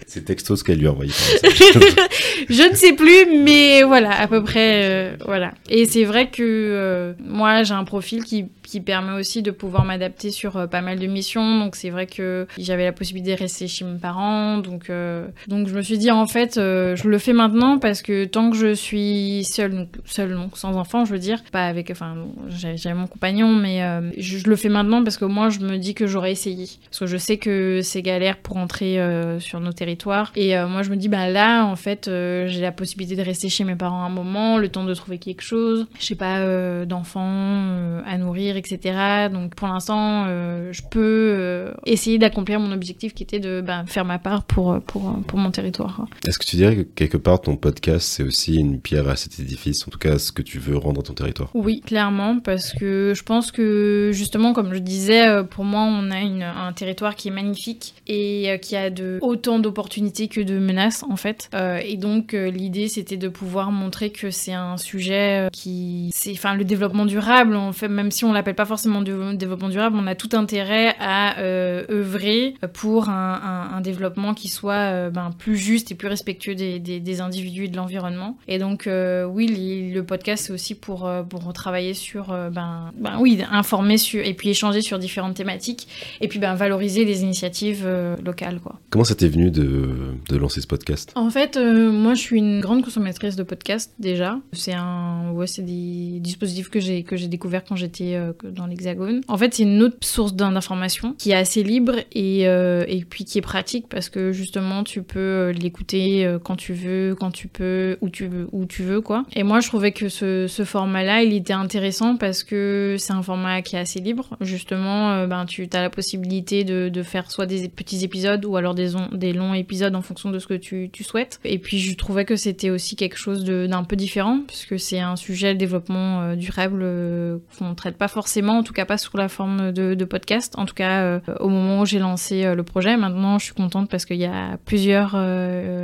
[0.08, 1.12] C'est texto ce qu'elle lui a envoyé.
[2.48, 5.52] je ne sais plus, mais voilà, à peu près, euh, voilà.
[5.68, 9.86] Et c'est vrai que euh, moi, j'ai un profil qui qui permet aussi de pouvoir
[9.86, 11.58] m'adapter sur euh, pas mal de missions.
[11.58, 14.58] Donc c'est vrai que j'avais la possibilité de rester chez mes parents.
[14.58, 18.02] Donc, euh, donc je me suis dit en fait, euh, je le fais maintenant parce
[18.02, 21.90] que tant que je suis seule, seule donc sans enfant, je veux dire, pas avec,
[21.90, 22.14] enfin,
[22.48, 23.80] j'avais mon compagnon, mais
[24.18, 26.66] je, le fais maintenant parce que moi je me dis que j'aurais essayé.
[26.90, 28.98] Parce que je sais que c'est galère pour entrer
[29.40, 30.32] sur nos territoires territoire.
[30.36, 33.64] Et moi, je me dis, bah là, en fait, j'ai la possibilité de rester chez
[33.64, 35.86] mes parents un moment, le temps de trouver quelque chose.
[35.98, 36.44] Je sais pas,
[36.84, 39.28] d'enfants à nourrir, etc.
[39.32, 44.18] Donc pour l'instant, je peux essayer d'accomplir mon objectif qui était de bah, faire ma
[44.18, 46.06] part pour, pour, pour mon territoire.
[46.26, 49.38] Est-ce que tu dirais que quelque part, ton podcast, c'est aussi une pierre à cet
[49.38, 51.50] édifice, en tout cas ce que tu veux rendre à ton territoire?
[51.54, 56.10] Oui, clairement, parce que je pense que justement, comme je disais, euh, pour moi, on
[56.10, 60.58] a un territoire qui est magnifique et euh, qui a de, autant d'opportunités que de
[60.58, 61.48] menaces, en fait.
[61.54, 66.10] Euh, et donc, l'idée, c'était de pouvoir montrer que c'est un sujet qui...
[66.14, 69.68] C'est, enfin, le développement durable, en fait, même si on l'appelle pas forcément du développement
[69.68, 75.56] durable, on a tout intérêt à œuvrer pour un, un, développement qui soit ben, plus
[75.56, 78.36] juste et plus respectueux des, des, des individus et de l'environnement.
[78.46, 82.92] Et donc, euh, oui, le podcast, c'est aussi pour, euh, pour travailler sur, euh, ben,
[82.96, 85.88] ben, oui, informer sur, et puis échanger sur différentes thématiques,
[86.20, 87.88] et puis ben, valoriser les initiatives
[88.24, 88.60] locales.
[88.60, 88.80] Quoi.
[88.90, 91.12] Comment ça t'est venu de, de, lancer ce podcast?
[91.14, 94.38] En fait, moi, je suis une grande consommatrice de podcasts déjà.
[94.52, 99.22] C'est un, ouais, c'est des dispositifs que j'ai que j'ai découvert quand j'étais dans l'Hexagone.
[99.28, 103.38] En fait, c'est une autre source d'information qui est assez libre et, et puis qui
[103.38, 108.08] est pratique parce que justement, tu peux l'écouter quand tu veux, quand tu peux, où
[108.08, 109.24] tu veux, où tu veux, quoi.
[109.34, 113.22] Et moi, je trouvais que ce, ce format-là, il était intéressant parce que c'est un
[113.22, 114.36] format qui est assez libre.
[114.40, 118.56] Justement, euh, ben, tu as la possibilité de, de, faire soit des petits épisodes ou
[118.56, 121.40] alors des, des longs épisodes en fonction de ce que tu, tu souhaites.
[121.44, 125.16] Et puis, je trouvais que c'était aussi quelque chose d'un peu différent puisque c'est un
[125.16, 128.98] sujet, le développement euh, durable, euh, qu'on ne traite pas forcément, en tout cas pas
[128.98, 130.54] sous la forme de, de podcast.
[130.56, 134.04] En tout cas, au moment où j'ai lancé le projet, maintenant, je suis contente parce
[134.04, 135.14] qu'il y a plusieurs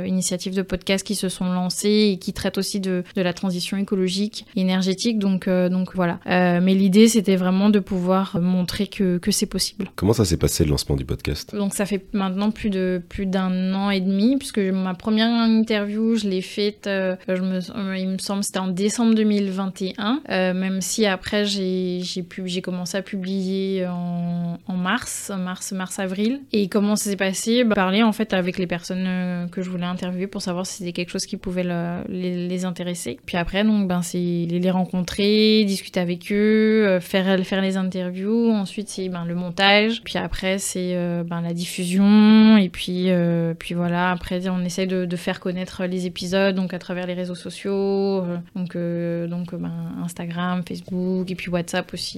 [0.05, 3.77] initiatives de podcast qui se sont lancées et qui traitent aussi de, de la transition
[3.77, 5.19] écologique, énergétique.
[5.19, 6.19] Donc, euh, donc voilà.
[6.27, 9.91] Euh, mais l'idée, c'était vraiment de pouvoir montrer que, que c'est possible.
[9.95, 11.55] Comment ça s'est passé le lancement du podcast?
[11.55, 16.15] Donc ça fait maintenant plus de plus d'un an et demi, puisque ma première interview,
[16.15, 17.59] je l'ai faite, euh, je me,
[17.97, 20.21] il me semble, c'était en décembre 2021.
[20.53, 26.41] même si après j'ai j'ai commencé à publier en, en mars, mars, mars, avril.
[26.51, 27.63] Et comment ça s'est passé?
[27.63, 30.91] Bah, Parler en fait avec les personnes que je voulais interviewer pour savoir si c'était
[30.91, 31.65] quelque chose qui pouvait
[32.09, 33.19] les, intéresser.
[33.25, 38.51] Puis après, donc, ben, c'est les rencontrer, discuter avec eux, euh, faire, les interviews.
[38.51, 40.01] Ensuite, c'est ben, le montage.
[40.03, 42.57] Puis après, c'est euh, ben, la diffusion.
[42.57, 46.73] Et puis, euh, puis voilà, après, on essaie de, de, faire connaître les épisodes donc
[46.73, 48.23] à travers les réseaux sociaux.
[48.55, 49.71] donc, donc ben,
[50.03, 52.14] Instagram, Facebook et puis WhatsApp aussi.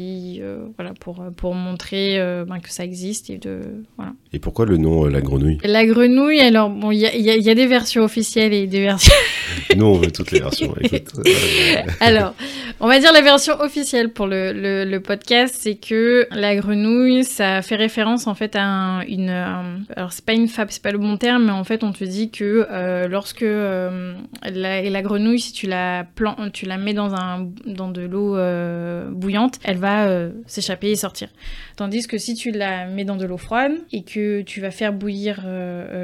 [0.75, 3.29] Voilà, pour, pour montrer ben, que ça existe.
[3.29, 3.61] Et, de,
[3.97, 4.13] voilà.
[4.33, 5.57] et pourquoi le nom La Grenouille?
[5.63, 9.13] La Grenouille, alors, bon, il y a, y a des versions officielles et des versions.
[9.75, 10.73] Nous, on veut toutes les versions.
[11.99, 12.33] Alors,
[12.79, 14.51] on va dire la version officielle pour le,
[14.85, 19.29] le, podcast, c'est que la grenouille, ça fait référence en fait à une.
[19.29, 22.03] alors, c'est pas une fable, c'est pas le bon terme, mais en fait, on te
[22.03, 26.93] dit que euh, lorsque euh, la, la, grenouille, si tu la, plan, tu la mets
[26.93, 29.86] dans, un, dans de l'eau euh, bouillante, elle va
[30.45, 31.29] s'échapper et sortir.
[31.75, 34.93] Tandis que si tu la mets dans de l'eau froide et que tu vas faire
[34.93, 35.45] bouillir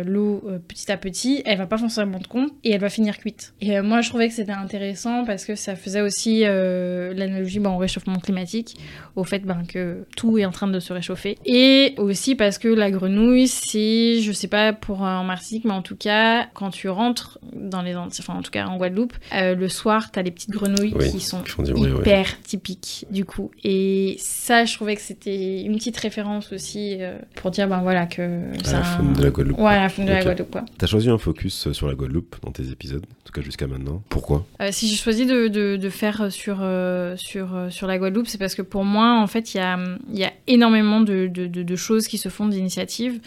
[0.06, 3.54] l'eau petit à petit, elle va pas forcément de compte et elle va finir cuite.
[3.62, 7.72] Et moi, je trouvais que c'était intéressant parce que ça faisait aussi euh, l'analogie ben,
[7.72, 8.78] au réchauffement climatique,
[9.16, 11.38] au fait ben, que tout est en train de se réchauffer.
[11.46, 15.82] Et aussi parce que la grenouille, c'est, je sais pas pour en Martinique, mais en
[15.82, 19.70] tout cas, quand tu rentres dans les enfin en tout cas en Guadeloupe, euh, le
[19.70, 21.44] soir, t'as les petites grenouilles qui sont
[21.76, 23.52] hyper typiques du coup.
[23.64, 23.73] Et
[24.20, 28.22] ça, je trouvais que c'était une petite référence aussi euh, pour dire ben voilà que.
[28.68, 29.60] À la faune de la Guadeloupe.
[29.60, 30.58] Ouais, à la faune de la Guadeloupe.
[30.78, 34.02] T'as choisi un focus sur la Guadeloupe dans tes épisodes, en tout cas jusqu'à maintenant.
[34.10, 34.46] Pourquoi?
[34.72, 38.38] Si j'ai choisi de, de, de faire sur, euh, sur, euh, sur la Guadeloupe, c'est
[38.38, 39.80] parce que pour moi, en fait, il y a,
[40.12, 43.20] y a énormément de, de, de, choses qui se font d'initiatives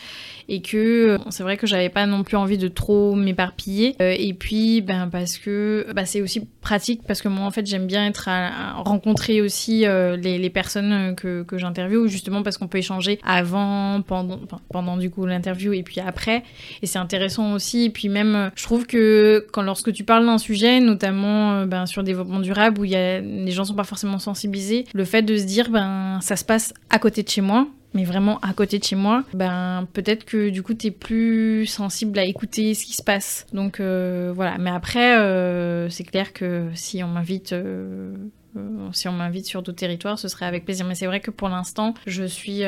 [0.48, 3.96] et que c'est vrai que j'avais pas non plus envie de trop m'éparpiller.
[4.00, 7.66] Euh, et puis, ben, parce que bah, c'est aussi pratique parce que moi, en fait,
[7.66, 12.68] j'aime bien être à, rencontrer aussi les, les, personnes que, que j'interviewe, justement parce qu'on
[12.68, 14.40] peut échanger avant, pendant,
[14.72, 16.42] pendant du coup l'interview et puis après.
[16.82, 17.84] Et c'est intéressant aussi.
[17.84, 22.02] Et puis même, je trouve que quand lorsque tu parles d'un sujet, notamment ben, sur
[22.02, 25.36] le développement durable, où y a, les gens sont pas forcément sensibilisés, le fait de
[25.36, 28.78] se dire, ben, ça se passe à côté de chez moi, mais vraiment à côté
[28.78, 32.84] de chez moi, ben peut-être que du coup tu es plus sensible à écouter ce
[32.84, 33.46] qui se passe.
[33.54, 38.14] Donc euh, voilà, mais après euh, c'est clair que si on m'invite euh,
[38.92, 40.86] si on m'invite sur d'autres territoires, ce serait avec plaisir.
[40.86, 42.62] Mais c'est vrai que pour l'instant, je suis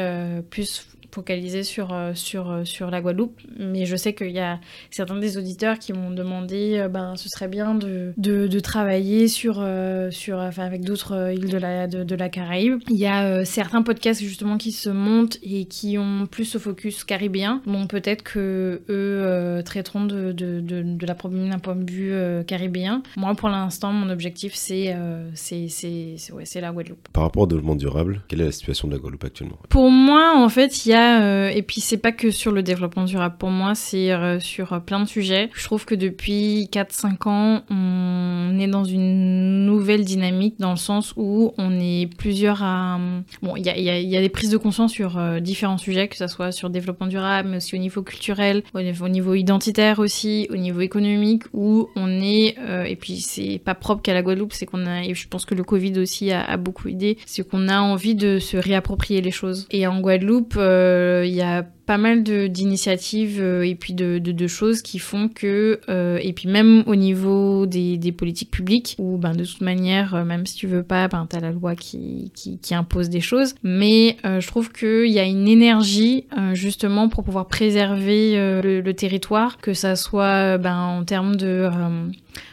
[0.51, 3.41] plus focaliser sur, sur, sur la Guadeloupe.
[3.59, 7.49] Mais je sais qu'il y a certains des auditeurs qui m'ont demandé, ben, ce serait
[7.49, 9.65] bien de, de, travailler sur,
[10.11, 12.79] sur, enfin, avec d'autres îles de la, de, de, la Caraïbe.
[12.89, 17.05] Il y a certains podcasts justement qui se montent et qui ont plus ce focus
[17.05, 17.63] caribéen.
[17.67, 22.13] Donc peut-être que eux traiteront de, de, de, la problème d'un point de vue
[22.47, 23.03] caribéen.
[23.17, 24.95] Moi, pour l'instant, mon objectif, c'est
[25.35, 27.09] c'est ouais, la Guadeloupe.
[27.13, 29.59] Par rapport au développement durable, quelle est la situation de la Guadeloupe actuellement?
[29.69, 32.63] Pour moi, en fait, il y a, euh, et puis c'est pas que sur le
[32.63, 35.51] développement durable, pour moi, c'est euh, sur plein de sujets.
[35.55, 41.15] Je trouve que depuis 4-5 ans, on est dans une nouvelle dynamique dans le sens
[41.17, 42.99] où on est plusieurs à...
[43.43, 46.17] Bon, il y a, y a, des prises de conscience sur euh, différents sujets, que
[46.17, 49.35] ce soit sur le développement durable, mais aussi au niveau culturel, au niveau, au niveau
[49.35, 52.57] identitaire aussi, au niveau économique, où on est...
[52.87, 55.03] et puis c'est pas propre qu'à la Guadeloupe, c'est qu'on a...
[55.05, 58.39] Et je pense que le Covid aussi a, beaucoup aidé, c'est qu'on a envie de
[58.39, 59.67] se réapproprier les choses.
[59.71, 60.88] Et en Guadeloupe, euh,
[61.25, 66.19] il y a pas mal d'initiatives euh, et puis de, choses qui font que, euh,
[66.21, 70.55] et puis même au niveau des, politiques publiques, où ben, de toute manière, même si
[70.55, 73.55] tu veux pas, ben, t'as la loi qui, qui, qui, impose des choses.
[73.63, 79.57] Mais je trouve qu'il y a une énergie justement pour pouvoir préserver le, le, territoire,
[79.59, 81.69] que ça soit ben, en termes de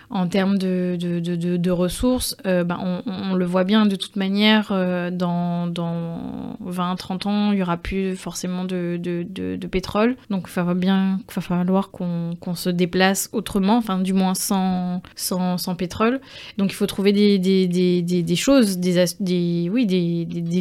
[0.09, 1.19] en termes de, de,
[1.57, 7.27] de, ressources, euh, ben on, le voit bien de toute manière, euh, dans, dans 20-30
[7.27, 10.15] ans, il y aura plus forcément de, de, pétrole.
[10.29, 15.75] Donc il va falloir qu'on qu'on se déplace autrement, enfin du moins sans, sans, sans
[15.75, 16.21] pétrole.
[16.57, 19.85] Donc il faut trouver des, des, des, des, choses, des, des, oui,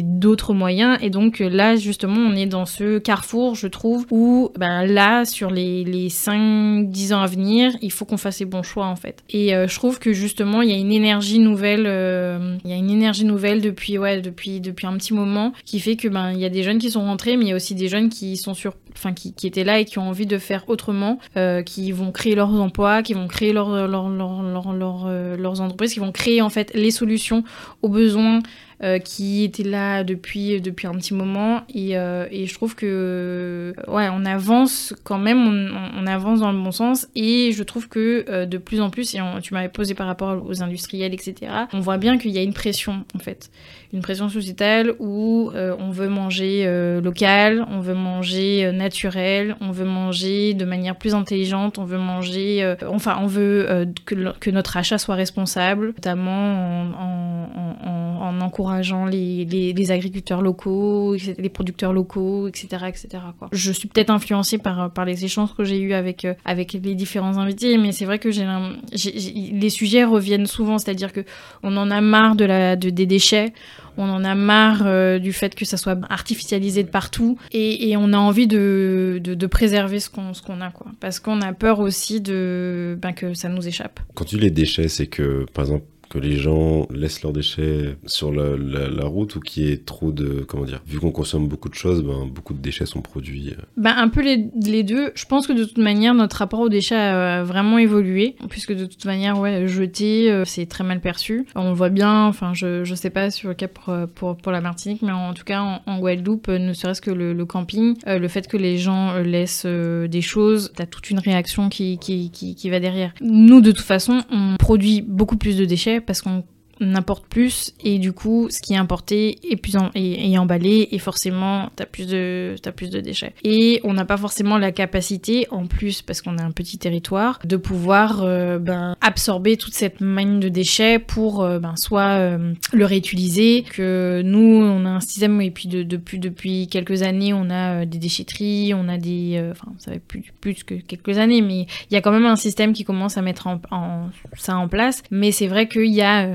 [0.03, 0.97] d'autres moyens.
[1.01, 5.51] Et donc là, justement, on est dans ce carrefour, je trouve, où ben, là, sur
[5.51, 9.23] les, les 5-10 ans à venir, il faut qu'on fasse les bons choix en fait.
[9.53, 12.77] Euh, je trouve que justement, il y a une énergie nouvelle, euh, il y a
[12.77, 16.63] une énergie nouvelle depuis, un petit moment qui fait que ben, il y a des
[16.63, 19.13] jeunes qui sont rentrés, mais il y a aussi des jeunes qui sont sur, enfin,
[19.13, 22.53] qui, étaient là et qui ont envie de faire autrement, euh, qui vont créer leurs
[22.53, 26.91] emplois, qui vont créer leur, leur, leur, leurs entreprises, qui vont créer en fait les
[26.91, 27.43] solutions
[27.81, 28.41] aux besoins
[28.85, 31.61] euh, qui était là depuis, depuis un petit moment.
[31.73, 36.59] Et, euh, et, je trouve que, ouais, on avance quand même, on, avance dans le
[36.59, 37.07] bon sens.
[37.15, 40.45] Et je trouve que euh, de plus en plus, et tu m'avais posé par rapport
[40.47, 43.49] aux industriels, etc., on voit bien qu'il y a une pression, en fait.
[43.91, 46.65] Une pression sociétale où on veut manger
[47.01, 52.75] local, on veut manger naturel, on veut manger de manière plus intelligente, on veut manger,
[52.87, 59.91] enfin, on veut que, notre achat soit responsable, notamment en, en, en, en encourageant les,
[59.91, 62.67] agriculteurs locaux, les producteurs locaux, etc.
[62.87, 63.07] etc.
[63.51, 67.37] Je suis peut-être influencée par, les échanges que j'ai eus avec, euh, avec les différents
[67.37, 71.23] invités, mais c'est vrai que les sujets reviennent souvent, c'est-à-dire que
[71.61, 73.53] on en a marre de de, des déchets,
[73.97, 78.13] on en a marre euh, du fait que ça soit artificialisé de partout et, on
[78.13, 83.33] a envie de, préserver ce qu'on, a parce qu'on a peur aussi de ben, que
[83.33, 83.99] ça nous échappe.
[84.15, 87.97] Quand tu dis les déchets, c'est que par exemple que les gens laissent leurs déchets
[88.05, 91.69] sur la, route ou qu'il y ait trop de comment dire vu qu'on consomme beaucoup
[91.69, 93.61] de choses ben, beaucoup de déchets sont produits euh.
[93.77, 95.11] ben, un peu les, deux.
[95.15, 98.85] Je pense que de toute manière notre rapport aux déchets a vraiment évolué puisque de
[98.85, 101.45] toute manière ouais jeter euh, c'est très mal perçu.
[101.55, 105.01] On voit bien enfin je, je sais pas sur le cas pour, pour, la Martinique
[105.01, 108.57] mais en, tout cas en, Guadeloupe ne serait-ce que le, camping euh, le fait que
[108.57, 113.13] les gens laissent des choses t'as toute une réaction qui, qui, qui va derrière.
[113.21, 116.43] Nous de toute façon on produit beaucoup plus de déchets parce qu'on
[116.79, 121.69] n'importe plus et du coup ce qui est importé est plus est, emballé et forcément
[121.75, 123.33] t'as plus de as plus de déchets.
[123.43, 127.39] Et on n'a pas forcément la capacité en plus parce qu'on a un petit territoire
[127.45, 132.53] de pouvoir euh, ben, absorber toute cette manne de déchets pour euh, ben, soit euh,
[132.73, 133.63] le réutiliser.
[133.63, 137.85] Que nous on a un système et puis de, depuis depuis quelques années on a
[137.85, 141.93] des déchetteries on a des enfin ça fait plus, plus que quelques années mais il
[141.93, 145.03] y a quand même un système qui commence à mettre en, en ça en place.
[145.11, 146.27] Mais c'est vrai qu'il y a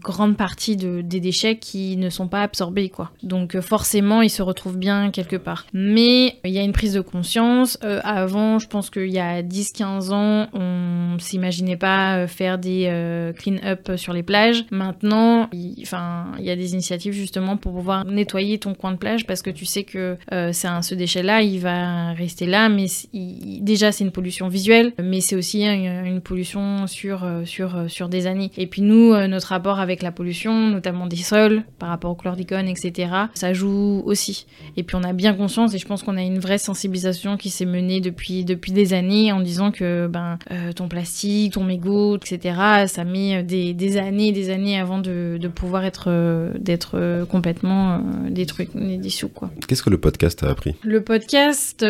[0.00, 3.10] grande partie de, des déchets qui ne sont pas absorbés, quoi.
[3.22, 5.66] Donc euh, forcément, ils se retrouvent bien quelque part.
[5.72, 7.78] Mais il y a une prise de conscience.
[7.84, 12.82] Euh, avant, je pense qu'il y a 10-15 ans, on s'imaginait pas euh, faire des
[13.36, 14.64] clean-up sur les plages.
[14.70, 15.84] Maintenant, il
[16.40, 19.64] y a des initiatives justement pour pouvoir nettoyer ton coin de plage parce que tu
[19.64, 24.92] sais que un, ce déchet-là, il va rester là, mais déjà c'est une pollution visuelle,
[25.02, 28.50] mais c'est aussi une, une pollution sur sur sur des années.
[28.56, 32.14] Et puis nous, notre rapport rapport avec la pollution, notamment des sols, par rapport au
[32.14, 33.10] chlordicone, etc.
[33.34, 34.46] Ça joue aussi.
[34.76, 37.50] Et puis on a bien conscience, et je pense qu'on a une vraie sensibilisation qui
[37.50, 42.16] s'est menée depuis, depuis des années en disant que ben, euh, ton plastique, ton mégot,
[42.16, 47.24] etc., ça met des, des années des années avant de, de pouvoir être, euh, d'être
[47.28, 49.28] complètement détruit, dissous.
[49.28, 49.50] Quoi.
[49.66, 50.74] Qu'est-ce que le podcast a appris?
[50.82, 51.84] Le podcast,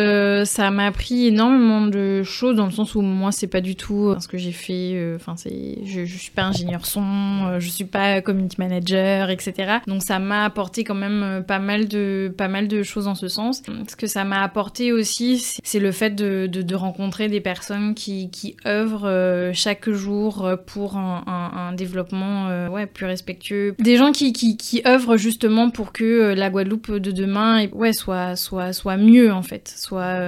[0.45, 4.15] ça m'a appris énormément de choses dans le sens où moi, c'est pas du tout
[4.19, 5.15] ce que j'ai fait.
[5.15, 9.77] Enfin, c'est, je, je suis pas ingénieur son, je suis pas community manager, etc.
[9.87, 13.27] Donc ça m'a apporté quand même pas mal de, pas mal de choses en ce
[13.27, 13.63] sens.
[13.87, 18.29] Ce que ça m'a apporté aussi, c'est le fait de, de, rencontrer des personnes qui,
[18.29, 23.75] qui œuvrent euh, chaque jour pour un, développement euh, ouais, plus respectueux.
[23.79, 27.93] Des gens qui, qui, qui œuvrent justement pour que euh, la Guadeloupe de demain ouais,
[27.93, 30.19] soit, soit, soit mieux en fait, soit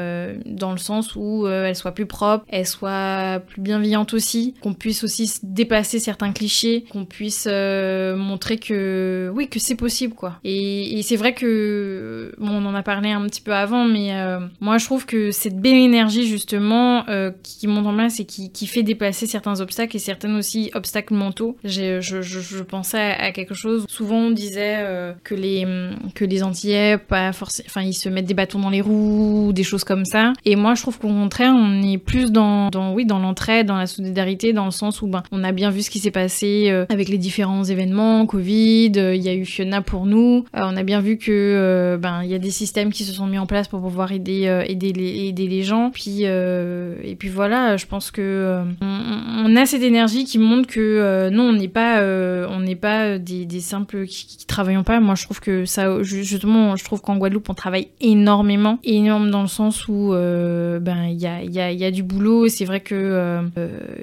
[0.45, 5.03] dans le sens où elle soit plus propre, elle soit plus bienveillante aussi, qu'on puisse
[5.03, 10.39] aussi dépasser certains clichés, qu'on puisse montrer que oui que c'est possible quoi.
[10.43, 14.39] Et, c'est vrai que bon, on en a parlé un petit peu avant, mais euh,
[14.59, 18.67] moi je trouve que cette belle énergie justement euh, qui monte en place et qui,
[18.67, 21.55] fait déplacer certains obstacles et certains aussi obstacles mentaux.
[21.63, 23.85] Je, pensais à, quelque chose.
[23.87, 25.67] Souvent on disait euh, que les
[26.15, 29.63] que les Antillais pas forcément, enfin ils se mettent des bâtons dans les roues, des
[29.63, 30.33] choses comme ça.
[30.45, 33.77] Et moi je trouve qu'au contraire on est plus dans, dans oui dans l'entraide, dans
[33.77, 36.69] la solidarité, dans le sens où ben on a bien vu ce qui s'est passé
[36.89, 40.45] avec les différents événements, Covid, il y a eu Fiona pour nous.
[40.53, 43.39] on a bien vu que ben il y a des systèmes qui se sont mis
[43.39, 45.89] en place pour pouvoir aider, euh, aider, les, aider les gens.
[45.91, 50.67] Puis, euh, et puis voilà, je pense que euh, on, a cette énergie qui montre
[50.67, 52.01] que non, on n'est pas,
[52.49, 54.99] on n'est pas des, simples qui, qui, travaillons pas.
[54.99, 59.41] Moi, je trouve que ça, justement, je trouve qu'en Guadeloupe, on travaille énormément, énorme dans
[59.41, 62.47] le sens où ben il y a, y, y a du boulot.
[62.47, 63.41] C'est vrai que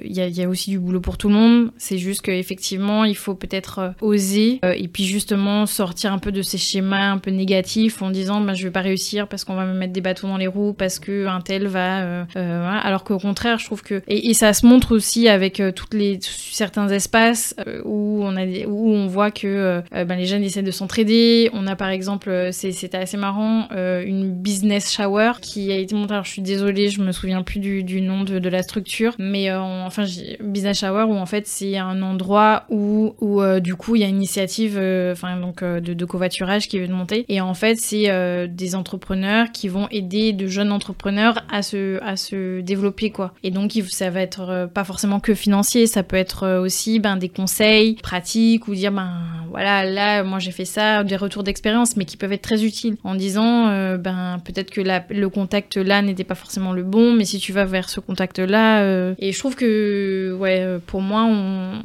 [0.03, 1.71] il y, a, y a aussi du boulot pour tout le monde.
[1.77, 6.57] C'est juste qu'effectivement, il faut peut-être oser et puis justement sortir un peu de ces
[6.57, 9.73] schémas un peu négatifs en disant ben, je vais pas réussir parce qu'on va me
[9.73, 12.01] mettre des bâtons dans les roues, parce que un tel va.
[12.01, 14.01] Euh, euh, Alors qu'au contraire, je trouve que.
[14.07, 17.55] Et, ça se montre aussi avec euh, toutes les, certains espaces
[17.85, 21.49] où, on a où on voit que ben, les jeunes essaient de s'entraider.
[21.53, 26.13] On a par exemple, c'était assez marrant, une business shower qui a été montée.
[26.13, 29.13] Alors je suis désolée, je me souviens plus du, du nom de, de, la structure,
[29.19, 30.05] mais enfin,
[30.41, 34.07] business shower où en fait c'est un endroit où, où du coup il y a
[34.07, 34.77] une initiative
[35.11, 37.25] enfin donc de, de covoiturage qui veut monter.
[37.29, 42.15] Et en fait, c'est des entrepreneurs qui vont aider de jeunes entrepreneurs à se, à
[42.15, 43.33] se développer, quoi.
[43.43, 46.99] Et donc, ça va être euh, pas forcément que financier, ça peut être euh, aussi
[46.99, 49.11] ben, des conseils pratiques ou dire, ben
[49.49, 52.97] voilà, là, moi j'ai fait ça, des retours d'expérience, mais qui peuvent être très utiles
[53.03, 57.13] en disant, euh, ben peut-être que la, le contact là n'était pas forcément le bon,
[57.13, 58.83] mais si tu vas vers ce contact là,
[59.19, 61.81] et je trouve que, ouais, pour moi, on,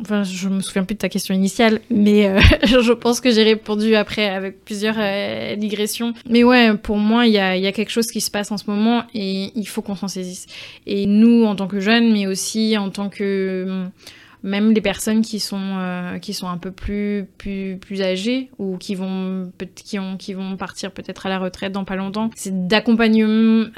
[0.00, 3.94] enfin, je me souviens plus de ta question initiale, mais je pense que j'ai répondu
[3.94, 4.96] après avec plusieurs
[5.56, 8.64] digressions mais ouais, pour moi, il y a, quelque chose qui se passe en ce
[8.68, 10.46] moment et il faut qu'on s'en saisisse.
[10.86, 13.86] Et nous, en tant que jeunes, mais aussi en tant que
[14.42, 18.78] même les personnes qui sont euh, qui sont un peu plus plus plus âgées ou
[18.78, 22.66] qui vont qui ont qui vont partir peut-être à la retraite dans pas longtemps c'est
[22.66, 23.26] d'accompagner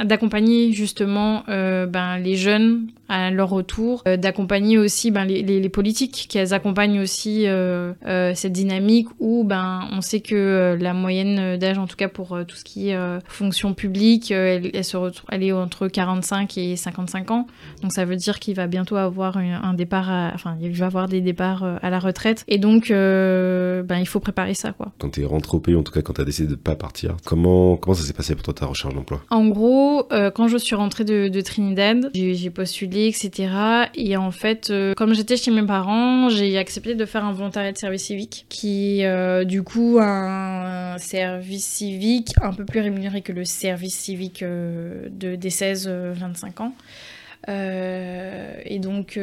[0.05, 5.61] d'accompagner justement euh, ben les jeunes à leur retour euh, d'accompagner aussi ben les, les,
[5.61, 10.95] les politiques qu'elles accompagnent aussi euh, euh, cette dynamique où ben on sait que la
[10.95, 14.97] moyenne d'âge en tout cas pour tout ce qui est fonction publique elle, elle se
[14.97, 17.47] retrouve elle est entre 45 et 55 ans
[17.83, 21.07] donc ça veut dire qu'il va bientôt avoir un départ à, enfin il va avoir
[21.09, 22.45] des départs à la retraite.
[22.49, 24.93] Et donc, ben, il faut préparer ça, quoi.
[24.99, 26.77] Quand tu es rentré au pays, en tout cas, quand tu as décidé de pas
[26.77, 29.23] partir, comment, comment ça s'est passé pour toi ta recherche d'emploi?
[29.31, 33.89] En gros, quand je suis rentrée de, Trinidad, j'ai postulé, etc.
[33.95, 37.79] Et en fait, comme j'étais chez mes parents, j'ai accepté de faire un volontariat de
[37.79, 39.03] service civique, qui,
[39.45, 45.51] du coup, un, service civique un peu plus rémunéré que le service civique de, des
[45.51, 46.73] 16-25 ans.
[47.49, 49.19] Euh, et euh, donc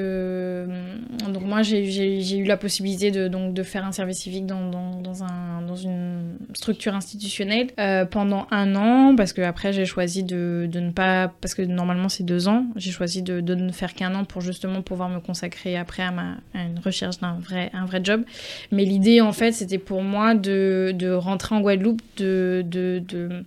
[1.49, 5.61] moi, j'ai eu la possibilité de, donc, de faire un service civique dans, dans, un,
[5.67, 10.79] dans une structure institutionnelle euh, pendant un an, parce que après j'ai choisi de, de,
[10.79, 14.13] ne pas, parce que normalement c'est deux ans, j'ai choisi de, de, ne faire qu'un
[14.15, 17.85] an pour justement pouvoir me consacrer après à, ma, à une recherche d'un vrai, un
[17.85, 18.23] vrai job.
[18.71, 22.65] Mais l'idée, en fait, c'était pour moi de, de rentrer en Guadeloupe, de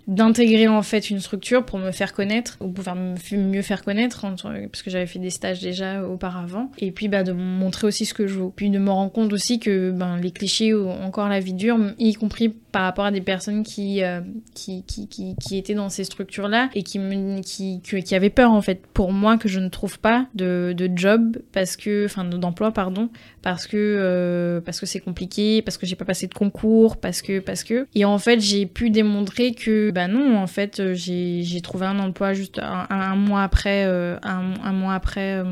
[0.07, 4.26] d'intégrer en fait une structure pour me faire connaître, ou pouvoir me mieux faire connaître
[4.70, 6.70] parce que j'avais fait des stages déjà auparavant.
[6.78, 8.53] Et puis bah, de montrer aussi ce que je vaux.
[8.55, 11.78] Puis de me rendre compte aussi que ben, les clichés ont encore la vie dure,
[11.99, 14.20] y compris par rapport à des personnes qui, euh,
[14.55, 16.99] qui, qui, qui, étaient dans ces structures-là et qui,
[17.45, 20.90] qui, qui, avaient peur, en fait, pour moi, que je ne trouve pas de, de
[20.97, 23.11] job, parce que, enfin, d'emploi, pardon,
[23.43, 27.20] parce que euh, parce que c'est compliqué, parce que j'ai pas passé de concours, parce
[27.20, 27.86] que, parce que.
[27.95, 32.32] Et en fait, j'ai pu démontrer que, bah non, en fait, j'ai trouvé un emploi
[32.32, 35.43] juste un, mois après, euh, un, un, mois après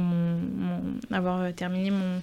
[1.11, 2.23] avoir terminé mon,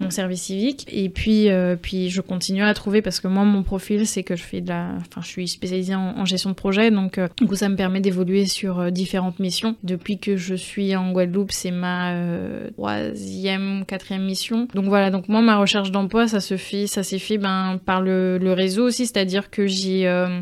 [0.00, 0.86] mon service civique.
[0.90, 1.48] Et puis,
[1.82, 4.68] puis je continue à trouver, parce que moi, mon profil, c'est que je fais de
[4.68, 7.76] la, enfin, je suis spécialisée en, gestion de projet, donc euh, du coup, ça me
[7.76, 9.76] permet d'évoluer sur euh, différentes missions.
[9.84, 14.66] Depuis que je suis en Guadeloupe, c'est ma euh, troisième, quatrième mission.
[14.74, 18.00] Donc voilà, donc moi, ma recherche d'emploi, ça se fait, ça s'est fait ben par
[18.00, 19.86] le, le réseau aussi, c'est-à-dire que j'ai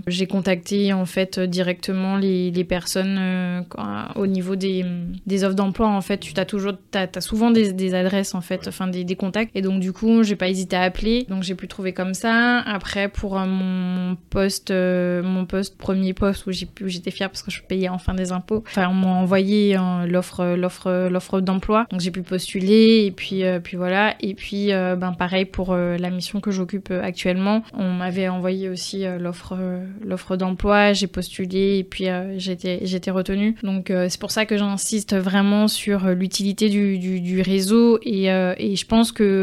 [0.07, 3.65] j'ai contacté en fait directement les, les personnes
[4.15, 4.85] au niveau des,
[5.27, 5.89] des offres d'emploi.
[5.89, 9.05] En fait, tu as toujours, t'as as souvent des, des, adresses en fait, enfin des,
[9.05, 11.93] des contacts, et donc du coup, j'ai pas hésité à appeler, donc j'ai pu trouver
[11.93, 12.61] comme ça.
[12.61, 17.51] Après, pour mon mon poste, euh, mon poste premier poste où j'étais fière parce que
[17.51, 18.63] je payais enfin des impôts.
[18.67, 23.61] Enfin, on m'a envoyé euh, l'offre, l'offre, d'emploi, donc j'ai pu postuler et puis, euh,
[23.61, 24.15] puis voilà.
[24.21, 29.57] Et puis, ben pareil pour la mission que j'occupe actuellement, on m'avait envoyé aussi l'offre,
[30.05, 30.93] l'offre d'emploi.
[30.93, 33.57] J'ai postulé et puis j'étais, j'étais retenue.
[33.63, 38.87] Donc c'est pour ça que j'insiste vraiment sur l'utilité du, du, réseau et, et je
[38.87, 39.34] pense que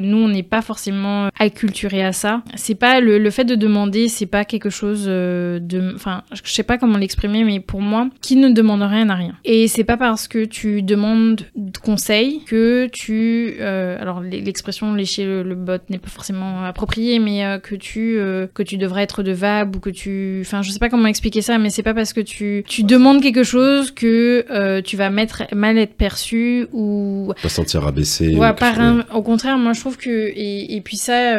[0.00, 2.42] nous on n'est pas forcément acculturés à ça.
[2.54, 5.92] C'est pas le, le fait de demander c'est pas quelque chose euh, de.
[5.94, 9.34] Enfin, je sais pas comment l'exprimer, mais pour moi, qui ne demande rien n'a rien.
[9.44, 13.56] Et c'est pas parce que tu demandes de conseils que tu.
[13.60, 18.18] Euh, alors, l'expression lécher le, bot n'est pas forcément appropriée, mais euh, que tu
[18.54, 20.42] que tu devrais être de vab ou que tu.
[20.44, 23.22] Enfin, je sais pas comment expliquer ça, mais c'est pas parce que tu, tu demandes
[23.22, 27.32] quelque chose que tu vas mettre, mal être perçu ou.
[27.42, 28.34] Pas sentir abaissé.
[28.36, 30.32] Ouais, par un, au contraire, moi je trouve que.
[30.34, 31.36] Et, puis ça,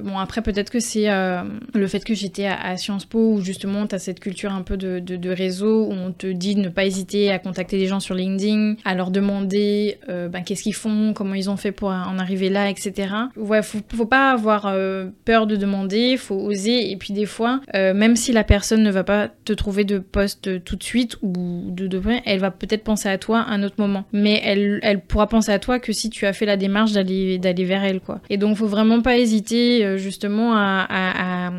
[0.00, 3.94] bon, après, peut-être que c'est le fait que j'étais à, Sciences Po où justement tu
[3.94, 7.30] as cette culture un peu de, réseau où on te dit de ne pas hésiter
[7.30, 11.34] à contacter des gens sur LinkedIn, à leur demander euh, ben, qu'est-ce qu'ils font, comment
[11.34, 13.14] ils ont fait pour en arriver là, etc.
[13.36, 17.60] Ouais, faut, faut pas avoir euh, peur de demander, faut oser et puis des fois,
[17.74, 21.16] euh, même si la personne ne va pas te trouver de poste tout de suite
[21.22, 24.04] ou de demain, elle va peut-être penser à toi à un autre moment.
[24.12, 27.29] Mais elle, elle pourra penser à toi que si tu as fait la démarche d'aller
[27.38, 28.20] d'aller vers elle quoi.
[28.30, 31.50] Et donc faut vraiment pas hésiter justement à,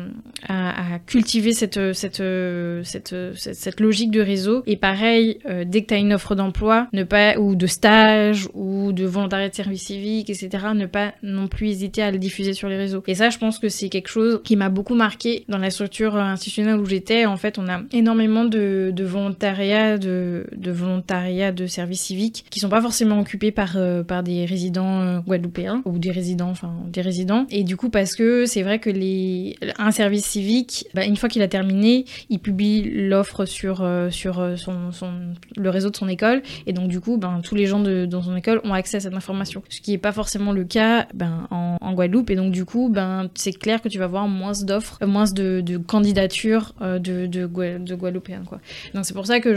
[1.06, 2.22] cultiver cette, cette,
[2.84, 4.62] cette, cette, logique de réseau.
[4.66, 8.48] Et pareil, euh, dès que tu as une offre d'emploi, ne pas, ou de stage,
[8.54, 12.52] ou de volontariat de service civique, etc., ne pas non plus hésiter à le diffuser
[12.52, 13.02] sur les réseaux.
[13.06, 16.16] Et ça, je pense que c'est quelque chose qui m'a beaucoup marqué dans la structure
[16.16, 17.26] institutionnelle où j'étais.
[17.26, 22.68] En fait, on a énormément de, de volontariat, de, volontariat de service civique qui sont
[22.68, 25.18] pas forcément occupés par, euh, par des résidents euh,
[25.62, 27.46] guadeloupéens ou des résidents, enfin, des résidents.
[27.50, 31.28] Et du coup, parce que c'est vrai que les, un service civique, bah, une fois
[31.28, 34.90] qu'il a terminé, il publie l'offre sur, euh, sur euh, son,
[35.56, 36.42] le réseau de son école.
[36.66, 39.00] Et donc, du coup, ben, tous les gens de, dans son école ont accès à
[39.00, 39.62] cette information.
[39.68, 42.30] Ce qui n'est pas forcément le cas ben, en, Guadeloupe.
[42.30, 45.30] Et donc, du coup, ben, c'est clair que tu vas voir moins d'offres, euh, moins
[45.30, 48.44] de, candidatures de, de, de Guadeloupéens.
[48.46, 48.60] Quoi.
[48.94, 49.54] Donc, c'est pour ça que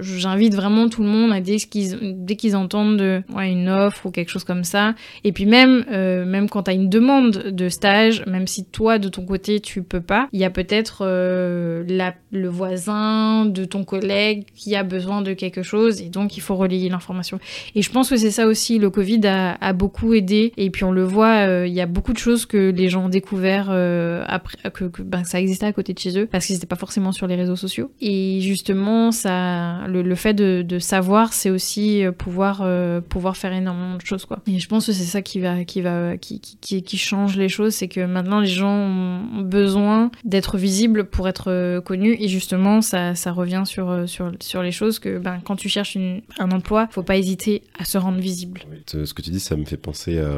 [0.00, 4.10] j'invite vraiment tout le monde à dès qu'ils, dès qu'ils entendent de, une offre ou
[4.10, 4.94] quelque chose comme ça.
[5.24, 9.08] Et puis, même, même quand tu as une demande de stage, même si toi, de
[9.08, 10.28] ton côté, tu peux pas.
[10.32, 11.84] Il y a peut-être euh,
[12.30, 16.56] le voisin de ton collègue qui a besoin de quelque chose et donc il faut
[16.56, 17.38] relayer l'information.
[17.74, 20.92] Et je pense que c'est ça aussi, le Covid a, beaucoup aidé et puis on
[20.92, 24.24] le voit, euh, il y a beaucoup de choses que les gens ont découvert euh,
[24.28, 27.12] après que, ben, ça existait à côté de chez eux parce qu'ils n'étaient pas forcément
[27.12, 27.90] sur les réseaux sociaux.
[28.00, 32.66] Et justement, ça, le, fait de, savoir, c'est aussi pouvoir,
[33.08, 34.40] pouvoir faire énormément de choses quoi.
[34.46, 37.48] Et je pense que c'est ça qui va, qui va, qui, qui, qui change les
[37.48, 42.28] choses, c'est que maintenant les gens ont besoin d'être visible pour être euh, connu et
[42.28, 45.96] justement ça, ça revient sur, euh, sur, sur les choses que ben, quand tu cherches
[46.38, 48.62] un emploi, faut pas hésiter à se rendre visible.
[48.86, 50.32] Ce que tu dis, ça me fait penser à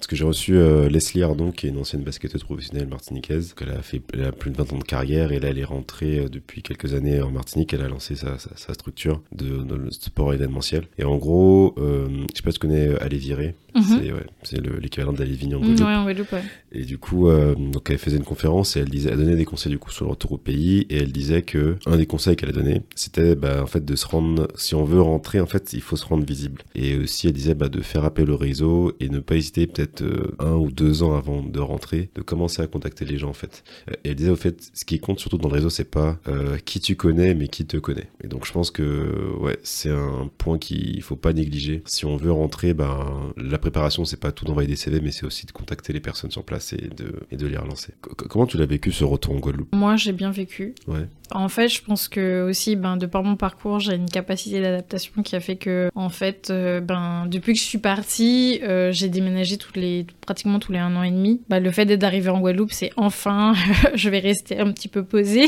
[0.00, 0.54] ce que j'ai reçu
[0.88, 3.54] Leslie Ardon, qui est une ancienne basketteuse professionnelle martiniquaise.
[3.60, 5.64] Elle a fait elle a plus de 20 ans de carrière et là elle est
[5.64, 7.72] rentrée euh, depuis quelques années en Martinique.
[7.74, 10.84] Elle a lancé sa, sa, structure de, de, sport événementiel.
[10.98, 13.54] Et en gros, je sais pas si tu connais Aller Virer.
[13.96, 14.20] Mhm.
[14.42, 16.34] C'est l'équivalent d'aller Vigne en Guadeloupe.
[16.72, 19.72] Et du coup, donc elle faisait une conférence et elle disait, elle donnait des conseils
[19.72, 22.50] du coup sur le retour au pays et elle disait que un des conseils qu'elle
[22.50, 25.72] a donné, c'était bah, en fait de se rendre, si on veut rentrer, en fait,
[25.72, 26.62] il faut se rendre visible.
[26.74, 30.02] Et aussi, elle disait bah, de faire appel au réseau et ne pas hésiter peut-être
[30.02, 33.34] euh, un ou deux ans avant de rentrer, de commencer à contacter les gens en
[33.34, 33.64] fait.
[34.04, 36.58] Et elle disait au fait, ce qui compte surtout dans le réseau, c'est pas euh,
[36.64, 38.08] qui tu connais, mais qui te connaît.
[38.22, 41.82] Et donc je pense que ouais, c'est un, un point qu'il faut pas négliger.
[41.86, 45.24] Si on veut rentrer, ben, la préparation, c'est pas tout d'envoyer des CV, mais c'est
[45.24, 47.94] aussi de contacter les personnes sur place et de, et de les relancer.
[48.00, 49.74] comment tu l'as vécu ce retour en Guadeloupe?
[49.74, 50.74] Moi, j'ai bien vécu.
[50.86, 51.06] Ouais.
[51.30, 55.22] En fait, je pense que aussi, ben, de par mon parcours, j'ai une capacité d'adaptation
[55.22, 59.08] qui a fait que, en fait, euh, ben, depuis que je suis partie, euh, j'ai
[59.08, 61.42] déménagé tous les, pratiquement tous les un an et demi.
[61.48, 63.54] Ben, le fait d'être arrivée en Guadeloupe, c'est enfin,
[63.94, 65.46] je vais rester un petit peu posée.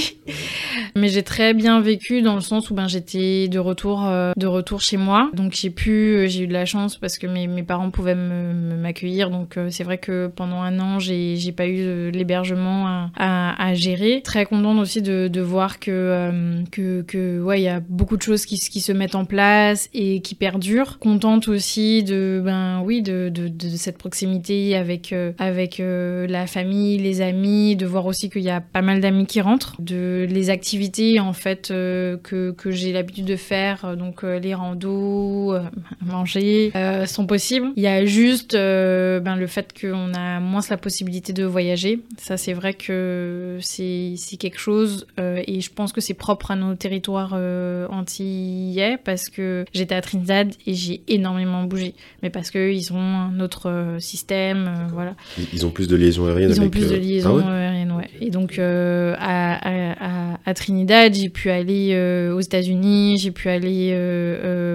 [0.97, 4.47] Mais j'ai très bien vécu dans le sens où ben, j'étais de retour, euh, de
[4.47, 5.31] retour chez moi.
[5.33, 8.15] Donc j'ai pu, j'ai eu de la chance parce que mes, mes parents pouvaient
[8.79, 9.31] m'accueillir.
[9.31, 14.21] Donc c'est vrai que pendant un an, j'ai pas eu l'hébergement à, gérer.
[14.23, 18.17] Très contente aussi de, de voir que, euh, que, que, ouais, il y a beaucoup
[18.17, 20.99] de choses qui, qui se mettent en place et qui perdurent.
[20.99, 26.99] Contente aussi de, ben oui, de, de, cette proximité avec, euh, avec euh, la famille,
[26.99, 30.51] les amis, de voir aussi qu'il y a pas mal d'amis qui rentrent, de les
[30.51, 35.55] activités en fait que, que j'ai l'habitude de faire, donc les randos,
[36.05, 36.73] manger,
[37.07, 37.69] sont possibles.
[37.77, 42.01] Il y a juste ben, le fait qu'on a moins la possibilité de voyager.
[42.19, 46.75] Ça, c'est vrai que c'est quelque chose et je pense que c'est propre à nos
[46.75, 51.95] territoires euh, antillais parce que j'étais à Trinidad et j'ai énormément bougé.
[52.23, 55.15] Mais parce qu'ils ont un autre euh, système, euh, voilà.
[55.53, 58.11] Ils ont plus de liaisons aériennes Ils ont plus de liaisons ah aériennes, ouais.
[58.21, 63.93] Et donc à, à, Trinidad, j'ai pu aller aux États-Unis, j'ai pu aller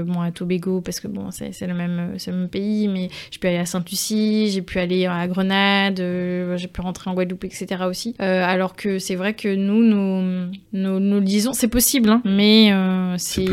[0.06, 3.48] bon, à Tobago parce que bon, c'est le, même, le même pays, mais j'ai pu
[3.48, 7.84] aller à Sainte-Lucie, j'ai pu aller à Grenade, j'ai pu rentrer en Guadeloupe, etc.
[7.88, 8.16] aussi.
[8.20, 13.16] alors que c'est vrai que nous, nous, nous le disons, c'est possible, hein, mais euh,
[13.18, 13.46] c'est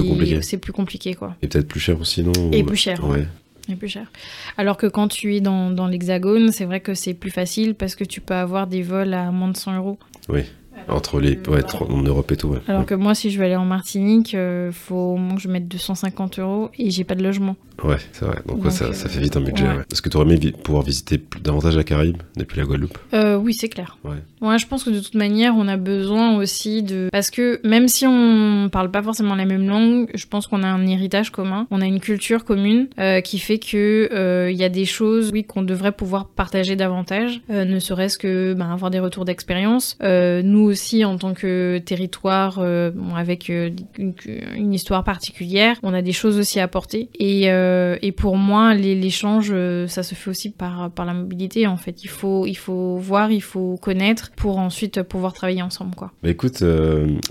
[0.58, 1.14] plus, compliqué.
[1.14, 1.36] quoi.
[1.42, 3.04] Et peut-être plus cher aussi, non Et plus cher.
[3.04, 3.26] Ouais.
[3.68, 4.10] Et plus cher.
[4.56, 7.94] Alors que quand tu es dans, dans l'hexagone, c'est vrai que c'est plus facile parce
[7.94, 9.98] que tu peux avoir des vols à moins de 100 euros.
[10.28, 10.42] Oui.
[10.88, 12.48] Entre les, ouais, en Europe et tout.
[12.48, 12.58] Ouais.
[12.66, 15.40] Alors que moi, si je veux aller en Martinique, il euh, faut au moins que
[15.40, 17.56] je mette 250 euros et j'ai pas de logement.
[17.84, 18.38] Ouais, c'est vrai.
[18.46, 19.66] Donc, ça, ça, fait vite un budget.
[19.90, 22.96] Est-ce que tu aurais aimé pouvoir visiter davantage la Caraïbe depuis la Guadeloupe?
[23.14, 23.98] Euh, Oui, c'est clair.
[24.04, 24.58] Ouais.
[24.58, 27.08] je pense que de toute manière, on a besoin aussi de.
[27.12, 30.68] Parce que même si on parle pas forcément la même langue, je pense qu'on a
[30.68, 34.68] un héritage commun, on a une culture commune euh, qui fait que il y a
[34.68, 39.24] des choses, oui, qu'on devrait pouvoir partager davantage, ne serait-ce que ben, avoir des retours
[39.24, 39.96] d'expérience.
[40.00, 46.12] nous aussi en tant que territoire euh, avec euh, une, histoire particulière, on a des
[46.12, 47.08] choses aussi à apporter.
[47.18, 47.71] Et, euh,
[48.02, 49.52] et pour moi, l'échange,
[49.86, 51.66] ça se fait aussi par, par la mobilité.
[51.66, 55.94] En fait, il faut, il faut voir, il faut connaître pour ensuite pouvoir travailler ensemble.
[55.94, 56.12] Quoi.
[56.22, 56.62] Bah écoute,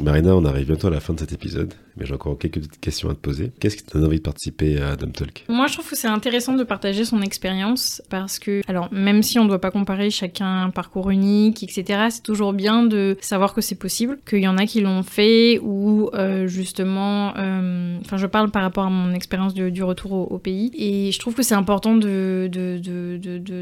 [0.02, 2.80] Marina, on arrive bientôt à la fin de cet épisode mais j'ai encore quelques petites
[2.80, 3.52] questions à te poser.
[3.60, 5.46] Qu'est-ce qui donne envie de participer à Dom Talk?
[5.50, 9.40] Moi, je trouve que c'est intéressant de partager son expérience parce que, alors, même si
[9.40, 13.54] on ne doit pas comparer chacun un parcours unique, etc., c'est toujours bien de savoir
[13.54, 18.18] que c'est possible, qu'il y en a qui l'ont fait ou euh, justement, euh, enfin,
[18.18, 21.44] je parle par rapport à mon expérience du, retour au, pays et je trouve que
[21.44, 22.50] c'est important de,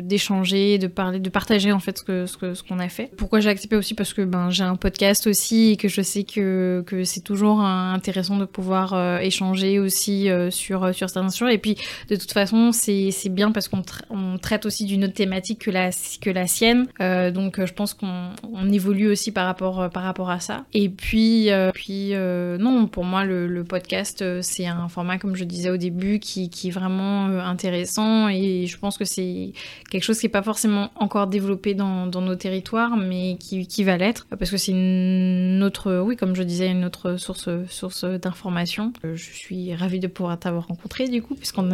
[0.01, 3.12] d'échanger, de, parler, de partager en fait ce ce que ce qu'on a fait.
[3.18, 3.93] Pourquoi j'ai accepté aussi?
[3.93, 7.62] Parce que ben j'ai un podcast aussi et que je sais que que c'est toujours
[7.62, 11.51] intéressant de pouvoir euh, échanger aussi euh, sur, euh, sur certaines choses.
[11.51, 11.76] Et puis,
[12.10, 15.89] de toute façon, c'est bien parce qu'on on traite aussi d'une autre thématique que la,
[16.22, 16.88] que la sienne.
[16.99, 20.66] donc, je pense qu'on on évolue aussi par rapport, par rapport à ça.
[20.74, 25.78] Et puis, puis non, pour moi, le, podcast, c'est un format, comme je disais au
[25.78, 28.30] début, qui, qui est vraiment intéressant.
[28.30, 29.54] Et je pense que c'est
[29.89, 33.84] quelque chose qui n'est pas forcément encore développé dans, dans nos territoires, mais qui, qui
[33.84, 34.28] va l'être.
[34.38, 38.93] Parce que c'est une autre, oui, comme je disais, une autre source, source d'informations.
[39.06, 41.70] Euh, je suis ravie de pouvoir t'avoir rencontré du coup, puisqu'on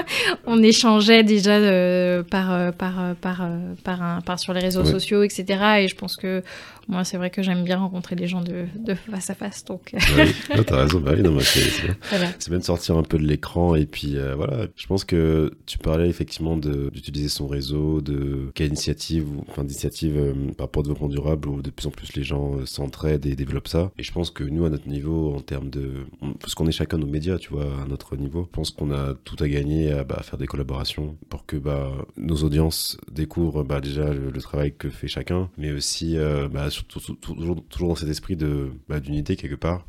[0.46, 3.48] on échangeait déjà euh, par, euh, par, par,
[3.84, 5.44] par, par, sur les réseaux sociaux, etc.
[5.80, 6.42] Et je pense que
[6.88, 9.64] moi, c'est vrai que j'aime bien rencontrer les gens de, de, face à face.
[9.64, 9.94] Donc...
[9.94, 12.58] oui, t'as raison, bah c'est bien.
[12.58, 13.74] de sortir un peu de l'écran.
[13.74, 19.28] Et puis voilà, je pense que tu parlais effectivement d'utiliser son réseau, de quelle initiative,
[19.28, 22.64] ou, enfin d'initiative par rapport au développement durable où de plus en plus les gens
[22.66, 23.90] s'entraident et développent ça.
[23.98, 26.06] Et je pense que nous, à notre niveau, en termes de
[26.40, 28.48] parce qu'on est chacun nos médias, tu vois, à notre niveau.
[28.50, 31.90] Je pense qu'on a tout à gagner à, bah, faire des collaborations pour que bah,
[32.16, 37.88] nos audiences découvrent bah, déjà le, travail que fait chacun, mais aussi euh, bah, toujours,
[37.88, 39.86] dans cet esprit de bah, d'unité quelque part.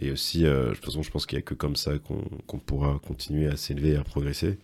[0.00, 3.56] Et aussi, euh, je pense qu'il n'y a que comme ça qu'on pourra continuer à
[3.56, 4.58] s'élever et à progresser.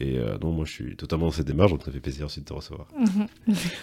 [0.00, 2.40] Et euh, non, moi, je suis totalement dans cette démarche, donc ça fait plaisir aussi
[2.40, 2.86] de te recevoir.
[2.96, 3.26] Mhm.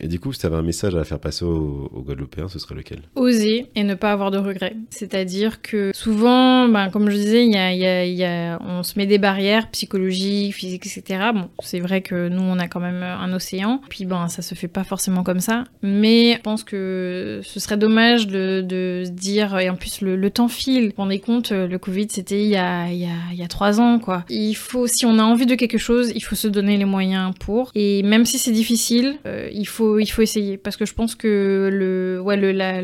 [0.02, 2.58] Et du coup, si tu avais un message à faire passer aux, aux Guadeloupéens, ce
[2.60, 3.00] serait lequel?
[3.16, 4.76] Oser et ne pas avoir de regrets.
[4.92, 8.24] C'est-à-dire que souvent, ben, comme je disais, il y a, il y a- il y
[8.24, 11.32] a- on se met des barrières psychologiques, physiques, etc.
[11.34, 13.82] Bon, c'est vrai que nous, on a quand même un océan.
[13.90, 15.66] Puis, ben, ça se fait pas forcément comme ça.
[15.82, 20.16] Mais je pense que ce serait dommage de, de se dire, et en plus, le,
[20.16, 20.86] le temps file.
[20.86, 23.44] Vous vous rendez compte, le Covid, c'était il y a, il y, a, il y
[23.44, 24.24] a trois ans, quoi.
[24.30, 27.34] Il faut, si on a envie de quelque chose, il faut se donner les moyens
[27.40, 27.72] pour.
[27.76, 30.58] Et même si c'est difficile, euh, il faut, il faut essayer.
[30.58, 32.82] Parce que je pense que le, ouais, le, la-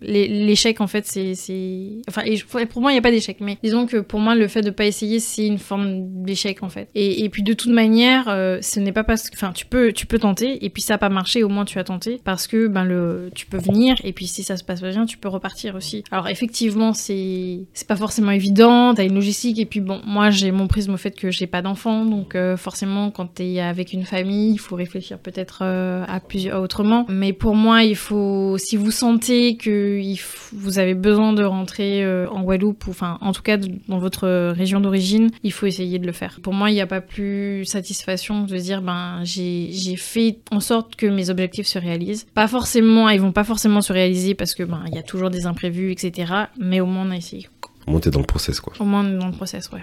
[0.00, 2.22] l'échec, en fait, c'est, c'est, enfin,
[2.70, 3.38] pour moi, il n'y a pas d'échec.
[3.40, 6.68] Mais disons que pour moi, le fait de pas essayer, c'est une forme d'échec, en
[6.68, 6.88] fait.
[6.94, 9.92] Et, et puis, de toute manière, euh, ce n'est pas parce que, enfin, tu peux,
[9.92, 10.64] tu peux tenter.
[10.64, 12.20] Et puis, ça n'a pas marché, au moins, tu as tenté.
[12.24, 13.96] Parce que, ben, le, tu peux venir.
[14.04, 16.04] Et puis, si ça se passe pas bien, tu peux repartir aussi.
[16.10, 18.94] Alors, effectivement, c'est, c'est pas forcément évident.
[18.94, 19.58] T'as une logistique.
[19.58, 22.04] Et puis, bon, moi, j'ai mon prisme au fait que j'ai pas d'enfant.
[22.04, 26.62] Donc, euh, forcément, quand t'es avec une famille, il faut réfléchir peut-être euh, à plusieurs,
[26.62, 27.06] autrement.
[27.08, 30.20] Mais pour moi, il faut, si vous sentez que il
[30.52, 34.26] vous avez besoin de rentrer euh, en Guadeloupe, ou enfin, en tout cas, dans votre
[34.26, 36.40] euh, région d'origine, il faut essayer de le faire.
[36.42, 40.96] Pour moi, il n'y a pas plus satisfaction de dire, ben, j'ai fait en sorte
[40.96, 42.26] que mes objectifs se réalisent.
[42.34, 45.30] Pas forcément, ils vont pas forcément se réaliser parce que, ben, il y a toujours
[45.30, 46.32] des imprévus, etc.
[46.58, 47.48] Mais au moins, on a essayé.
[47.86, 48.72] Au moins, t'es dans le process, quoi.
[48.78, 49.82] Au moins, dans le process, ouais.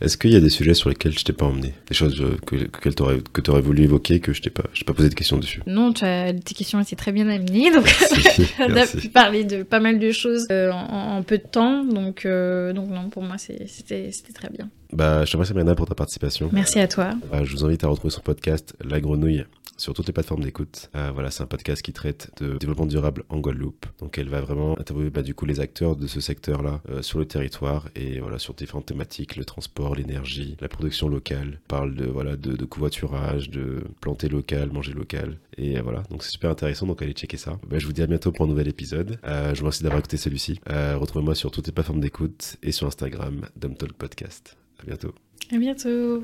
[0.00, 1.72] Est-ce qu'il y a des sujets sur lesquels je t'ai pas emmené?
[1.88, 4.92] Des choses euh, que, que que t'aurais voulu évoquer que je t'ai pas, je pas
[4.92, 5.62] posé de questions dessus?
[5.66, 7.86] Non, tu as, tes questions étaient très bien amenées, donc
[8.60, 11.84] on a pu parler de pas mal de choses euh, en, en peu de temps,
[11.84, 14.68] donc, euh, donc non, pour moi c'était très bien.
[14.92, 16.48] Bah, je te remercie Marina pour ta participation.
[16.52, 17.10] Merci à toi.
[17.32, 19.44] Euh, je vous invite à retrouver son podcast La Grenouille
[19.76, 20.90] sur toutes les plateformes d'écoute.
[20.94, 23.86] Euh, voilà, c'est un podcast qui traite de développement durable en Guadeloupe.
[24.00, 27.18] Donc elle va vraiment interviewer bah, du coup les acteurs de ce secteur-là euh, sur
[27.18, 31.36] le territoire et voilà sur différentes thématiques, le transport, l'énergie, la production locale.
[31.52, 36.02] Elle parle de voilà de, de covoiturage, de planter local, manger local et euh, voilà.
[36.10, 36.86] Donc c'est super intéressant.
[36.86, 37.58] Donc allez checker ça.
[37.68, 39.18] Bah, je vous dis à bientôt pour un nouvel épisode.
[39.24, 40.60] Je vous remercie d'avoir écouté celui-ci.
[40.66, 44.56] Retrouvez-moi sur toutes les plateformes d'écoute et sur Instagram, Talk Podcast.
[44.80, 45.25] À bientôt.
[45.52, 46.22] À bientôt.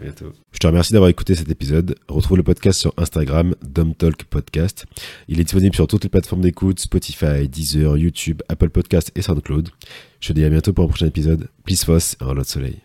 [0.52, 1.96] Je te remercie d'avoir écouté cet épisode.
[2.08, 3.54] Retrouve le podcast sur Instagram,
[3.96, 4.84] Talk Podcast.
[5.28, 9.68] Il est disponible sur toutes les plateformes d'écoute, Spotify, Deezer, YouTube, Apple Podcast et SoundCloud.
[10.20, 11.48] Je te dis à bientôt pour un prochain épisode.
[11.64, 12.78] Peace Foss un lot de soleil.